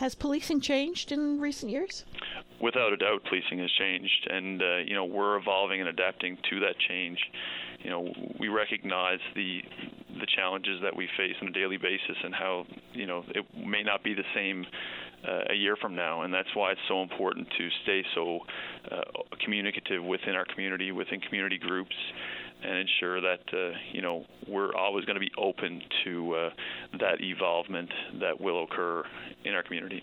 [0.00, 2.06] has policing changed in recent years?
[2.58, 6.60] Without a doubt, policing has changed, and uh, you know we're evolving and adapting to
[6.60, 7.18] that change.
[7.82, 9.62] You know, we recognize the
[10.20, 13.82] the challenges that we face on a daily basis and how you know it may
[13.82, 14.66] not be the same
[15.26, 18.40] uh, a year from now, and that's why it's so important to stay so
[18.90, 19.00] uh,
[19.44, 21.94] communicative within our community, within community groups,
[22.62, 26.50] and ensure that uh, you know we're always going to be open to uh,
[26.98, 29.04] that evolvement that will occur
[29.44, 30.02] in our community.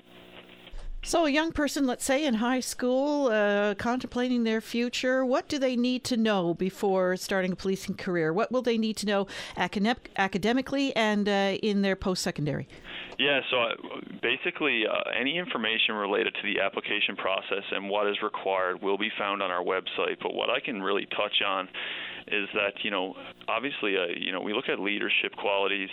[1.03, 5.57] So, a young person, let's say in high school, uh, contemplating their future, what do
[5.57, 8.33] they need to know before starting a policing career?
[8.33, 12.67] What will they need to know academic- academically and uh, in their post secondary?
[13.19, 13.69] Yeah, so uh,
[14.21, 19.09] basically, uh, any information related to the application process and what is required will be
[19.17, 20.17] found on our website.
[20.21, 21.69] But what I can really touch on
[22.27, 23.15] is that you know
[23.47, 25.89] obviously uh, you know we look at leadership qualities,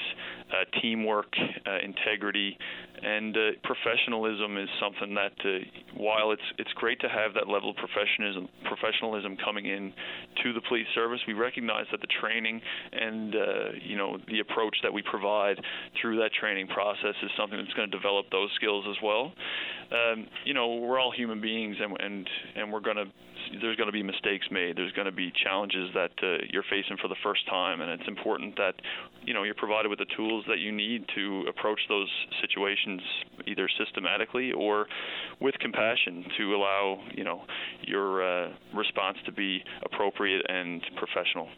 [0.51, 1.33] uh, teamwork,
[1.67, 2.59] uh, integrity,
[3.03, 5.59] and uh, professionalism is something that uh,
[5.97, 9.93] while it's it's great to have that level of professionalism professionalism coming in
[10.43, 12.61] to the police service, we recognize that the training
[12.93, 13.39] and uh,
[13.83, 15.61] you know the approach that we provide
[16.01, 19.33] through that training process is something that's going to develop those skills as well.
[19.91, 23.07] Um, you know we're all human beings and and and we're going to
[23.61, 24.77] there's going to be mistakes made.
[24.77, 28.09] There's going to be challenges that uh, you're facing for the first time, and it's
[28.09, 28.75] important that
[29.25, 32.09] you know you're provided with the tools that you need to approach those
[32.41, 32.94] situations
[33.47, 34.87] either systematically or
[35.41, 37.43] with compassion to allow you know
[37.83, 41.49] your uh, response to be appropriate and professional.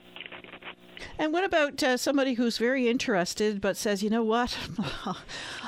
[1.19, 4.57] And what about uh, somebody who's very interested but says, you know what,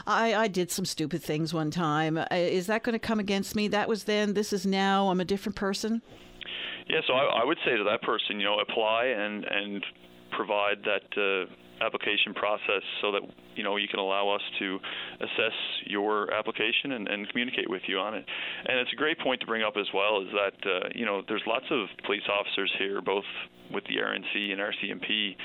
[0.07, 2.19] I, I did some stupid things one time.
[2.19, 3.69] Uh, is that going to come against me?
[3.69, 6.03] That was then, this is now, I'm a different person?
[6.89, 9.85] Yeah, so I, I would say to that person, you know, apply and, and
[10.39, 11.09] provide that.
[11.19, 13.23] Uh, application process so that
[13.55, 14.79] you know you can allow us to
[15.21, 18.25] assess your application and, and communicate with you on it.
[18.67, 21.23] And it's a great point to bring up as well is that uh, you know
[21.29, 23.25] there's lots of police officers here, both
[23.73, 25.37] with the RNC and RCMP,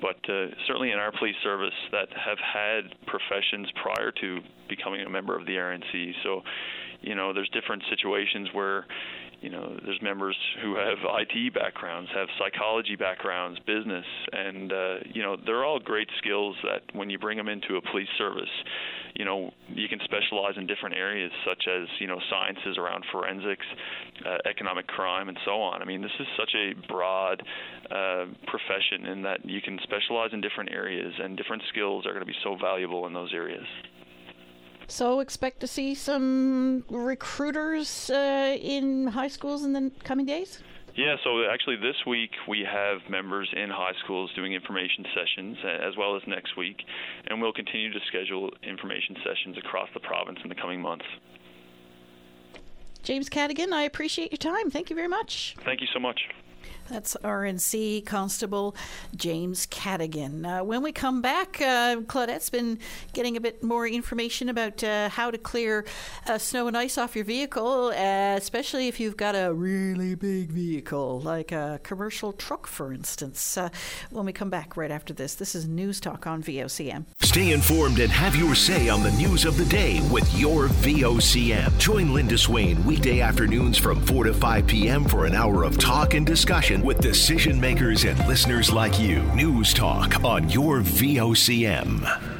[0.00, 5.10] but uh, certainly in our police service that have had professions prior to becoming a
[5.10, 6.12] member of the RNC.
[6.22, 6.42] So
[7.04, 8.86] you know there's different situations where
[9.44, 15.22] you know, there's members who have IT backgrounds, have psychology backgrounds, business, and uh, you
[15.22, 18.48] know, they're all great skills that when you bring them into a police service,
[19.14, 23.66] you know, you can specialize in different areas such as you know sciences around forensics,
[24.24, 25.82] uh, economic crime, and so on.
[25.82, 27.42] I mean, this is such a broad
[27.90, 32.24] uh, profession in that you can specialize in different areas, and different skills are going
[32.24, 33.66] to be so valuable in those areas.
[34.88, 40.62] So expect to see some recruiters uh, in high schools in the coming days?
[40.96, 45.96] Yeah, so actually this week we have members in high schools doing information sessions as
[45.96, 46.76] well as next week,
[47.26, 51.06] and we'll continue to schedule information sessions across the province in the coming months.
[53.02, 54.70] James Cadigan, I appreciate your time.
[54.70, 55.56] Thank you very much.
[55.64, 56.28] Thank you so much.
[56.90, 58.76] That's RNC Constable
[59.16, 60.44] James Cadigan.
[60.60, 62.78] Uh, when we come back, uh, Claudette's been
[63.14, 65.86] getting a bit more information about uh, how to clear
[66.26, 70.50] uh, snow and ice off your vehicle, uh, especially if you've got a really big
[70.50, 73.56] vehicle, like a commercial truck, for instance.
[73.56, 73.70] Uh,
[74.10, 77.06] when we come back right after this, this is News Talk on VOCM.
[77.20, 81.78] Stay informed and have your say on the news of the day with your VOCM.
[81.78, 85.04] Join Linda Swain weekday afternoons from 4 to 5 p.m.
[85.06, 89.22] for an hour of talk and discussion with decision makers and listeners like you.
[89.34, 92.34] News Talk on your VOCM.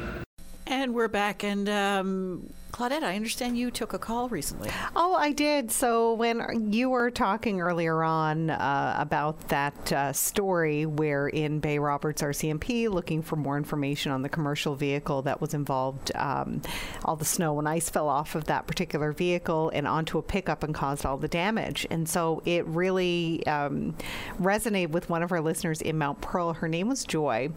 [0.67, 4.69] And we're back, and um, Claudette, I understand you took a call recently.
[4.97, 5.71] Oh, I did.
[5.71, 11.79] So when you were talking earlier on uh, about that uh, story where in Bay
[11.79, 16.61] Roberts RCMP looking for more information on the commercial vehicle that was involved, um,
[17.05, 20.61] all the snow and ice fell off of that particular vehicle and onto a pickup
[20.61, 21.87] and caused all the damage.
[21.89, 23.95] And so it really um,
[24.37, 26.51] resonated with one of our listeners in Mount Pearl.
[26.51, 27.51] Her name was Joy,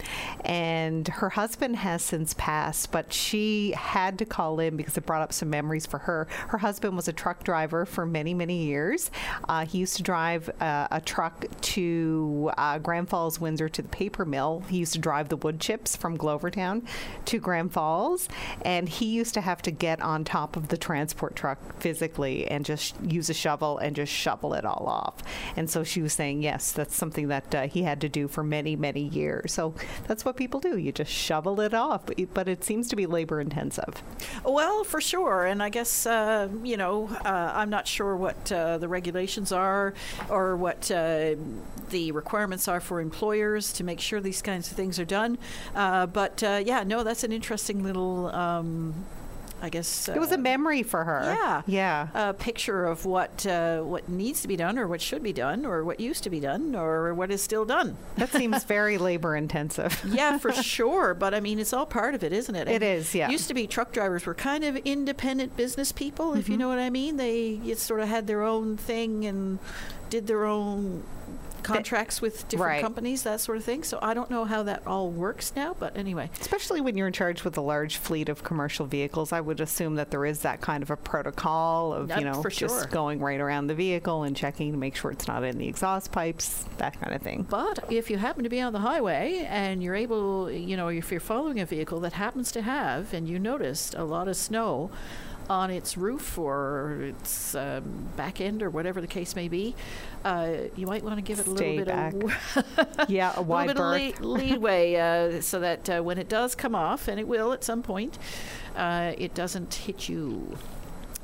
[0.45, 5.33] and her husband has since passed, but she had to call in because brought up
[5.33, 6.29] some memories for her.
[6.49, 9.11] Her husband was a truck driver for many, many years.
[9.49, 13.89] Uh, he used to drive uh, a truck to uh, Grand Falls, Windsor to the
[13.89, 14.63] paper mill.
[14.69, 16.87] He used to drive the wood chips from Glovertown
[17.25, 18.29] to Grand Falls,
[18.63, 22.67] and he used to have to get on top of the transport truck physically and
[22.67, 25.23] just use a shovel and just shovel it all off.
[25.57, 28.45] And so she was saying, yes, that's something that uh, he had to do for
[28.45, 29.55] many, many years.
[29.55, 29.75] So
[30.07, 30.77] that's what people do.
[30.77, 32.03] You just shovel it off,
[32.35, 34.03] but it seems to be labor intensive.
[34.45, 35.45] Well, for for sure.
[35.45, 39.95] And I guess, uh, you know, uh, I'm not sure what uh, the regulations are
[40.29, 41.37] or what uh,
[41.91, 45.39] the requirements are for employers to make sure these kinds of things are done.
[45.73, 48.27] Uh, but uh, yeah, no, that's an interesting little.
[48.35, 49.07] Um,
[49.61, 51.23] I guess it was a memory for her.
[51.25, 52.09] Yeah, yeah.
[52.15, 55.67] A picture of what uh, what needs to be done, or what should be done,
[55.67, 57.97] or what used to be done, or what is still done.
[58.17, 60.01] That seems very labor intensive.
[60.07, 61.13] yeah, for sure.
[61.15, 62.69] But I mean, it's all part of it, isn't it?
[62.69, 63.31] It And is, yeah.
[63.31, 66.61] Used to be truck drivers were kind of independent business people, if you Mm-hmm.
[66.61, 67.17] know what I mean.
[67.17, 69.59] They sort of had their own thing and
[70.09, 71.03] did their own
[71.63, 72.83] contracts with different Right.
[72.83, 73.83] companies, that sort of thing.
[73.83, 76.31] So I don't know how that all works now, but anyway.
[76.41, 79.97] Especially when you're in charge with a large fleet of commercial vehicles, I would assume
[79.97, 83.67] that there is that kind of a protocol of, you know, just going right around
[83.67, 87.15] the vehicle and checking to make sure it's not in the exhaust pipes, that kind
[87.15, 87.47] of thing.
[87.49, 91.11] But if you happen to be on the highway and you're able, you know, if
[91.11, 94.91] you're following a vehicle that happens to have, and you noticed a lot of snow
[95.49, 99.75] on its roof or its um, back end or whatever the case may be,
[100.25, 102.99] uh, you might want to give it a Stay little bit back.
[102.99, 104.01] of yeah, a a wide little berth.
[104.01, 107.27] bit of lead, leadway uh, so that uh, when it does come off, and it
[107.29, 108.19] will at some point,
[108.77, 110.57] uh, it doesn't hit you.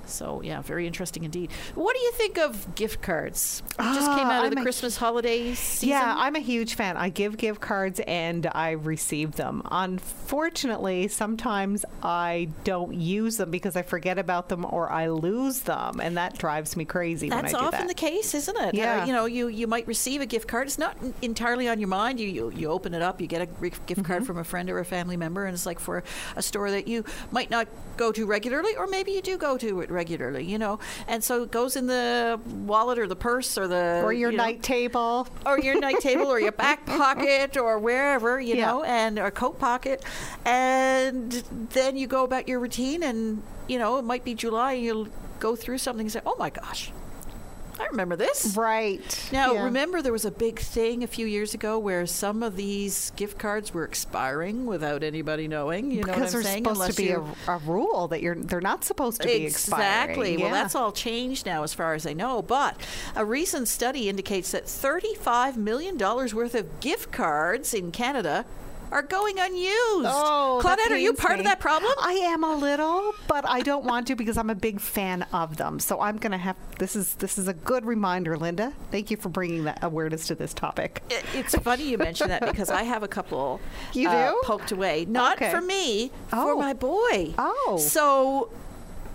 [0.07, 1.51] So yeah, very interesting indeed.
[1.75, 3.63] What do you think of gift cards?
[3.79, 5.89] We just came Ah, out of I'm the Christmas holiday season.
[5.91, 6.97] Yeah, I'm a huge fan.
[6.97, 9.63] I give gift cards and I receive them.
[9.71, 16.01] Unfortunately, sometimes I don't use them because I forget about them or I lose them,
[16.01, 17.89] and that drives me crazy when I That's often that.
[17.89, 18.69] the case, isn't it?
[18.69, 19.05] Uh, Yeah.
[19.05, 20.67] you know, you, you might receive a gift card.
[20.67, 22.21] It's not entirely on your mind.
[22.21, 24.03] You you, you open it up, you get a gift Mm-hmm.
[24.03, 26.03] card from a friend or a family member, and it's like for
[26.37, 29.81] a store that you might not go to regularly, or maybe you do go to
[29.81, 30.45] it regularly.
[30.45, 30.79] You know,
[31.09, 34.37] and so it goes in the wallet or the purse or the or your you
[34.37, 35.27] know, night table.
[35.47, 38.67] or your night table or your back pocket or wherever you Yeah.
[38.67, 40.05] know and or coat pocket
[40.45, 41.33] and
[41.71, 45.09] then you go about your routine and you know it might be july and you'll
[45.41, 46.91] go through something and say oh my gosh
[47.79, 49.29] i remember this Right.
[49.33, 49.65] now Yeah.
[49.65, 53.39] remember there was a big thing a few years ago where some of these gift
[53.39, 57.03] cards were expiring without anybody knowing you know because what i'm there's saying supposed to
[57.15, 60.11] Unless be a, a rule that you're they're not supposed to be expiring.
[60.11, 60.37] Exactly.
[60.39, 62.43] Well, that's all changed now, as far as I know.
[62.43, 62.77] But
[63.17, 68.45] a recent study indicates that $35 million worth of gift cards in Canada
[68.95, 70.07] are going unused.
[70.09, 71.93] Oh, Claudette, are you part of that problem?
[72.01, 75.57] I am a little, but I don't want to because I'm a big fan of
[75.57, 75.81] them.
[75.81, 78.73] So I'm gonna have this is this is a good reminder, Linda.
[78.93, 81.03] Thank you for bringing that awareness to this topic.
[81.11, 83.61] It- It's funny you mention that because I have a couple
[83.93, 84.41] You uh, do?
[84.45, 85.05] poked away.
[85.09, 85.51] Not Okay.
[85.51, 86.57] for me, for Oh.
[86.59, 87.35] my boy.
[87.37, 87.77] Oh.
[87.81, 88.51] So,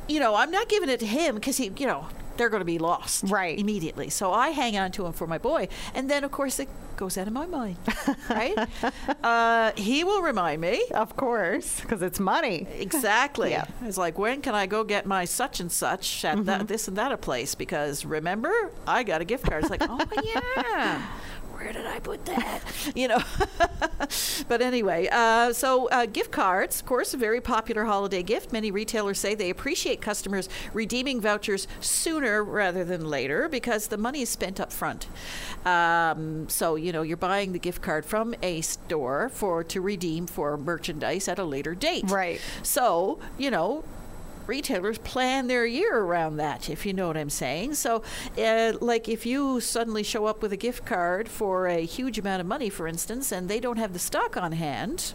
[0.09, 2.07] you know, I'm not giving it to him because he, you know,
[2.40, 3.60] they're going to be lost Right.
[3.60, 4.10] immediately.
[4.10, 7.18] So I hang on to him for my boy, and then of course it goes
[7.18, 7.78] out of my mind,
[8.30, 8.58] right?
[9.24, 10.84] uh, he will remind me.
[10.94, 12.68] Of course, because it's money.
[12.78, 13.52] Exactly.
[13.52, 13.66] Yeah.
[13.84, 16.46] It's like, when can I go get my such and such at Mm-hmm.
[16.46, 17.56] that, this and that a place?
[17.56, 18.52] Because remember,
[18.88, 19.64] I got a gift card.
[19.64, 21.06] It's like, oh, yeah.
[21.60, 22.62] Where did I put that?
[22.95, 23.20] You know.
[24.47, 28.51] but anyway, uh, so uh, gift cards, of course, a very popular holiday gift.
[28.51, 34.22] Many retailers say they appreciate customers redeeming vouchers sooner rather than later because the money
[34.22, 35.07] is spent up front.
[35.66, 40.26] Um, so you know, you're buying the gift card from a store for to redeem
[40.26, 42.10] for merchandise at a later date.
[42.10, 42.41] Right.
[42.64, 43.84] So, you know,
[44.50, 47.76] retailers plan their year around that, if you know what I'm saying.
[47.76, 48.04] So,
[48.38, 52.41] uh, like if you suddenly show up with a gift card for a huge amount
[52.41, 55.14] of money, for instance, and they don't have the stock on hand,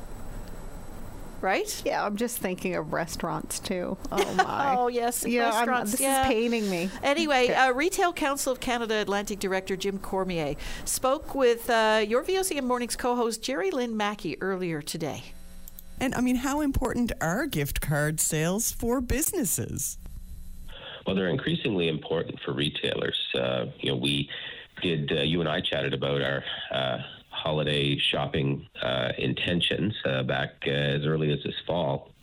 [1.40, 1.82] right?
[1.84, 3.96] Yeah, I'm just thinking of restaurants too.
[4.12, 4.76] Oh my.
[4.78, 6.22] Oh, yes, Yeah, I'm- restaurants, this yeah.
[6.22, 6.88] is paining me.
[7.02, 10.54] Anyway, uh, Retail Council of Canada Atlantic Director Jim Cormier
[10.84, 15.24] spoke with uh, your VOCM Mornings co-host Jerry Lynn Mackey earlier today.
[16.00, 19.98] And I mean, how important are gift card sales for businesses?
[21.06, 23.16] Well, they're increasingly important for retailers.
[23.34, 24.28] Uh, you know, we
[24.82, 26.42] did, uh, you and I chatted about our
[26.72, 26.98] uh,
[27.30, 32.13] holiday shopping uh, intentions uh, back uh, as early as this fall.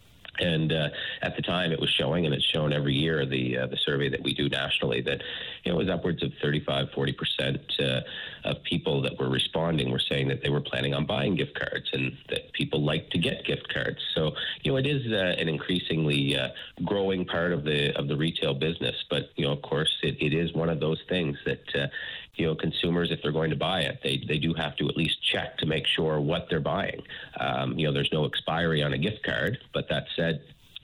[0.42, 0.90] And uh,
[1.22, 4.10] at the time, it was showing, and it's shown every year, the uh, the survey
[4.10, 5.22] that we do nationally, that
[5.64, 8.02] you know, it was upwards of 35, 40 percent uh,
[8.44, 11.90] of people that were responding were saying that they were planning on buying gift cards,
[11.94, 14.00] and that people like to get gift cards.
[14.16, 14.32] So
[14.64, 16.50] you know, it is uh, an increasingly uh,
[16.84, 18.96] growing part of the of the retail business.
[19.10, 21.88] But you know, of course, it, it is one of those things that uh,
[22.36, 24.98] you know consumers, if they're going to buy it, they they do have to at
[24.98, 27.02] least check to make sure what they're buying.
[27.40, 30.42] Um, you know, there's no expiry on a gift card, but that said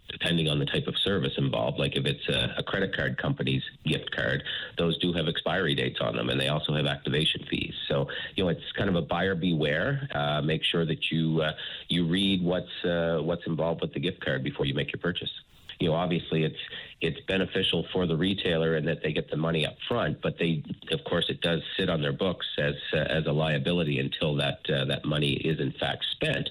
[0.09, 1.79] depending on the type of service involved.
[1.79, 4.43] Like if it's a, a credit card company's gift card,
[4.77, 7.73] those do have expiry dates on them, and they also have activation fees.
[7.87, 10.07] So you know, it's kind of a buyer beware.
[10.13, 11.53] Uh, make sure that you uh,
[11.89, 15.31] you read what's uh, what's involved with the gift card before you make your purchase.
[15.79, 16.57] You know, obviously, it's
[16.99, 20.63] it's beneficial for the retailer in that they get the money up front, but they,
[20.91, 24.59] of course, it does sit on their books as uh, as a liability until that
[24.69, 26.49] uh, that money is in fact spent.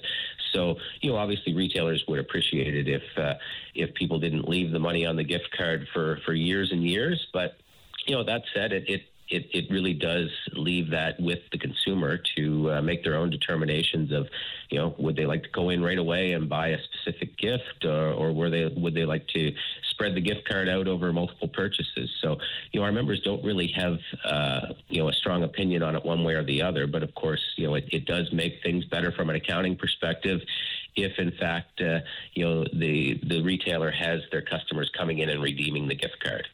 [0.53, 3.33] So, you know, obviously retailers would appreciate it if uh,
[3.75, 7.27] if people didn't leave the money on the gift card for for years and years.
[7.33, 7.57] But
[8.05, 12.17] you know, that said, it it it, it really does leave that with the consumer
[12.35, 14.27] to uh, make their own determinations of,
[14.69, 17.83] you know, would they like to go in right away and buy a specific gift,
[17.83, 19.53] or, or were they would they like to
[19.89, 22.09] spread the gift card out over multiple purchases?
[22.21, 22.37] So,
[22.71, 26.05] you know, our members don't really have, uh, you know, a strong opinion on it
[26.05, 26.87] one way or the other.
[26.87, 30.41] But of course, you know, it, it does make things better from an accounting perspective
[30.95, 31.99] if in fact uh,
[32.33, 36.47] you know the the retailer has their customers coming in and redeeming the gift card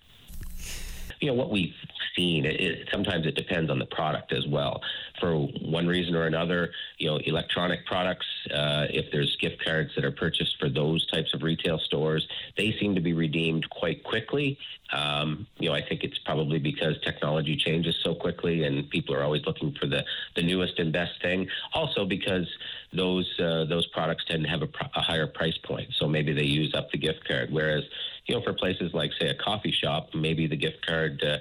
[1.20, 1.74] you know what we've
[2.16, 4.82] seen it, it, sometimes it depends on the product as well.
[5.20, 10.04] For one reason or another you know electronic products uh, if there's gift cards that
[10.04, 14.58] are purchased for those types of retail stores they seem to be redeemed quite quickly.
[14.92, 19.24] Um, you know i think it's probably because technology changes so quickly and people are
[19.24, 20.04] always looking for the
[20.36, 21.48] the newest and best thing.
[21.74, 22.48] Also because
[22.92, 26.44] those uh, those products tend to have a, a higher price point so maybe they
[26.44, 27.50] use up the gift card.
[27.52, 27.84] Whereas
[28.26, 31.38] you know, for places like, say, a coffee shop, maybe the gift card, uh,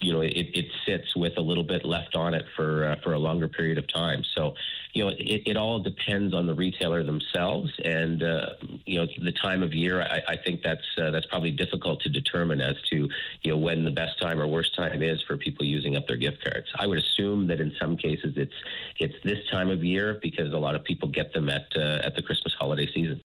[0.00, 3.14] you know, it, it sits with a little bit left on it for uh, for
[3.14, 4.22] a longer period of time.
[4.34, 4.54] So,
[4.92, 8.50] you know, it, it all depends on the retailer themselves, and uh,
[8.84, 10.02] you know, the time of year.
[10.02, 13.08] I, I think that's uh, that's probably difficult to determine as to
[13.42, 16.16] you know when the best time or worst time is for people using up their
[16.16, 16.68] gift cards.
[16.78, 18.54] I would assume that in some cases it's
[18.98, 22.14] it's this time of year because a lot of people get them at uh, at
[22.14, 23.20] the Christmas holiday season.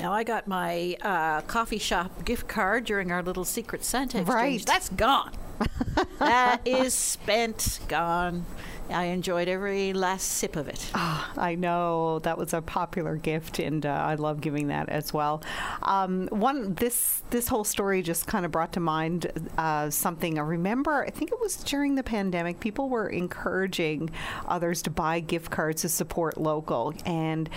[0.00, 4.28] Now I got my uh, coffee shop gift card during our little secret Santa exchange.
[4.28, 4.66] Right.
[4.66, 5.32] That's gone.
[6.20, 8.46] that is spent, gone.
[8.90, 10.88] I enjoyed every last sip of it.
[10.94, 15.12] Oh, I know that was a popular gift, and uh, I love giving that as
[15.12, 15.42] well.
[15.82, 20.38] Um, one this this whole story just kind of brought to mind uh, something.
[20.38, 24.10] I remember, I think it was during the pandemic, people were encouraging
[24.46, 27.50] others to buy gift cards to support local, and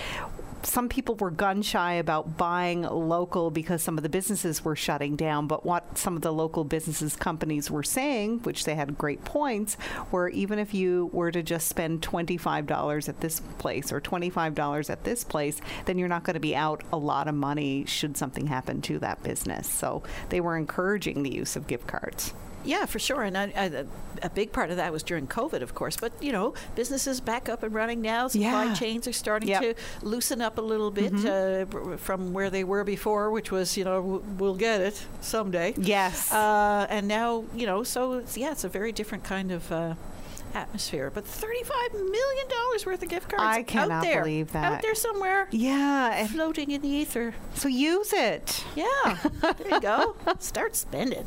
[0.64, 5.16] some people were gun shy about buying local because some of the businesses were shutting
[5.16, 5.48] down.
[5.48, 9.78] But what some of the local businesses companies were saying, which they had great points,
[10.12, 15.04] were even if you were to just spend $25 at this place or $25 at
[15.04, 18.48] this place, then you're not going to be out a lot of money should something
[18.48, 19.70] happen to that business.
[19.70, 22.34] So they were encouraging the use of gift cards.
[22.64, 23.24] Yeah, for sure.
[23.24, 23.86] And I, I,
[24.24, 25.98] a big part of that was during COVID, of course.
[25.98, 28.28] But, you know, businesses back up and running now.
[28.28, 28.74] Supply Yeah.
[28.74, 29.62] chains are starting Yep.
[29.62, 29.74] to
[30.06, 31.66] loosen up a little bit uh,
[31.98, 35.74] from where they were before, which was, you know, w- we'll get it someday.
[35.78, 36.32] Yes.
[36.32, 39.72] Uh, and now, you know, so it's, yeah, it's a very different kind of.
[39.72, 39.94] Uh,
[40.54, 44.64] Atmosphere, but thirty-five million dollars worth of gift cards I out there, believe that.
[44.74, 46.28] out there somewhere, Yeah.
[46.28, 47.34] floating in the ether.
[47.56, 48.64] So use it.
[48.76, 50.16] Yeah, there you go.
[50.40, 51.26] Start spending.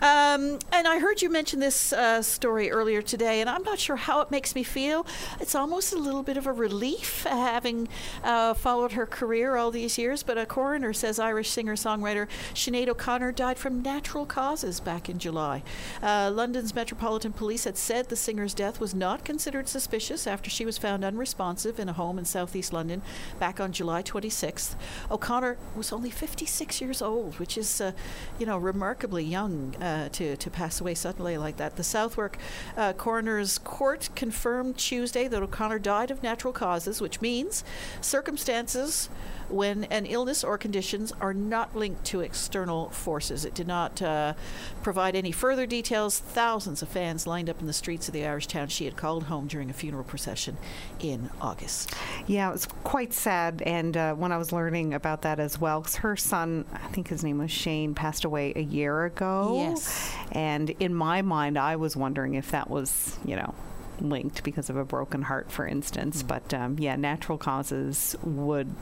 [0.00, 3.96] Um, and I heard you mention this uh, story earlier today, and I'm not sure
[3.96, 5.06] how it makes me feel.
[5.40, 7.88] It's almost a little bit of a relief uh, having
[8.24, 10.22] uh, followed her career all these years.
[10.22, 15.18] But a coroner says Irish singer songwriter Sinead O'Connor died from natural causes back in
[15.18, 15.62] July.
[16.02, 20.64] Uh, London's Metropolitan Police had said the singer's death was not considered suspicious after she
[20.64, 23.02] was found unresponsive in a home in southeast London
[23.40, 24.76] back on July 26th.
[25.10, 27.90] O'Connor was only 56 years old, which is, uh,
[28.38, 31.74] you know, remarkably young uh, to, to pass away suddenly like that.
[31.74, 32.38] The Southwark
[32.76, 37.64] uh, Coroner's Court confirmed Tuesday that O'Connor died of natural causes, which means
[38.00, 39.08] circumstances
[39.52, 43.44] when an illness or conditions are not linked to external forces.
[43.44, 44.34] It did not uh,
[44.82, 46.18] provide any further details.
[46.18, 49.24] Thousands of fans lined up in the streets of the Irish town she had called
[49.24, 50.56] home during a funeral procession
[51.00, 51.94] in August.
[52.26, 53.62] Yeah, it was quite sad.
[53.66, 57.08] And uh, when I was learning about that as well, 'cause her son, I think
[57.08, 59.54] his name was Shane, passed away a year ago.
[59.56, 60.14] Yes.
[60.32, 63.54] And in my mind, I was wondering if that was, you know,
[64.00, 66.22] linked because of a broken heart, for instance.
[66.22, 68.74] But um, yeah, natural causes would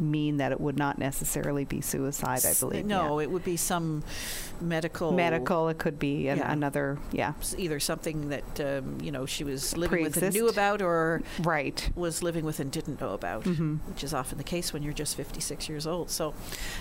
[0.00, 2.86] mean that it would not necessarily be suicide, I believe.
[2.86, 3.24] No, yeah.
[3.24, 4.02] it would be some
[4.60, 5.12] medical.
[5.12, 5.68] medical.
[5.68, 6.52] It could be an, Yeah.
[6.52, 6.98] another.
[7.12, 10.34] Yeah, Either something that um, you know she was living with and Pre-exist.
[10.36, 11.90] knew about, or right.
[11.94, 13.78] was living with and didn't know about, Mhm.
[13.88, 16.10] which is often the case when you're just 56 years old.
[16.10, 16.34] So,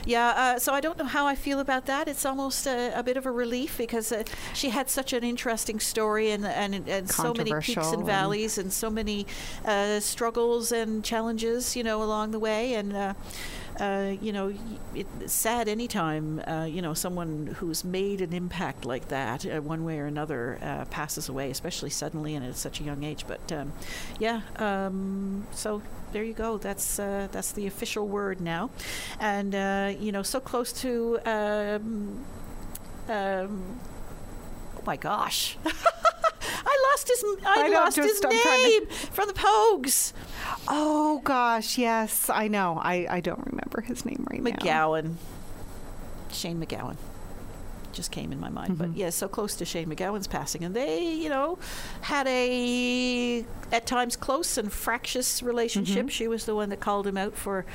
[0.06, 0.30] yeah.
[0.56, 2.08] Uh, so I don't know how I feel about that.
[2.08, 5.80] It's almost a, a bit of a relief because uh, she had such an interesting
[5.80, 9.26] story and and, and so many peaks and and- valleys and so many
[9.66, 12.74] uh, struggles and challenges, you know, along the way.
[12.74, 14.54] And uh, uh, you know,
[14.94, 19.86] it's sad anytime uh, you know someone who's made an impact like that, uh, one
[19.86, 23.26] way or another, uh, passes away, especially suddenly and at such a young age.
[23.28, 23.72] But um,
[24.20, 25.82] yeah, um, so
[26.12, 26.58] there you go.
[26.58, 28.70] That's uh, that's the official word now,
[29.20, 29.54] and
[30.02, 31.20] you know, so close to.
[31.26, 32.26] Um,
[33.08, 33.80] um,
[34.78, 35.58] oh my gosh.
[36.66, 37.24] I lost his.
[37.46, 40.14] I, I lost his I'm to- name from the Pogues.
[40.68, 42.80] Oh gosh, yes, I know.
[42.82, 44.52] I, I don't remember his name right now.
[44.52, 45.16] MacGowan.
[46.32, 46.98] Shane MacGowan.
[47.92, 49.00] Just came in my mind, but Mm-hmm.
[49.00, 51.58] yeah, so close to Shane MacGowan's passing, and they, you know,
[52.02, 55.98] had a at times close and fractious relationship.
[56.06, 56.08] Mm-hmm.
[56.10, 57.66] She was the one that called him out for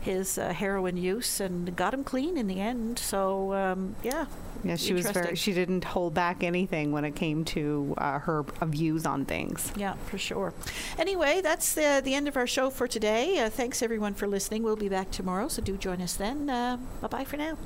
[0.00, 2.98] his uh, heroin use and got him clean in the end.
[2.98, 4.26] So um, yeah,
[4.64, 5.34] Yeah, she was very.
[5.36, 9.72] She didn't hold back anything when it came to uh, her views on things.
[9.76, 10.54] Yeah, for sure.
[10.98, 13.38] Anyway, that's the, the end of our show for today.
[13.38, 14.62] Uh, thanks everyone for listening.
[14.62, 16.48] We'll be back tomorrow, so do join us then.
[16.48, 17.56] Uh, bye bye for now.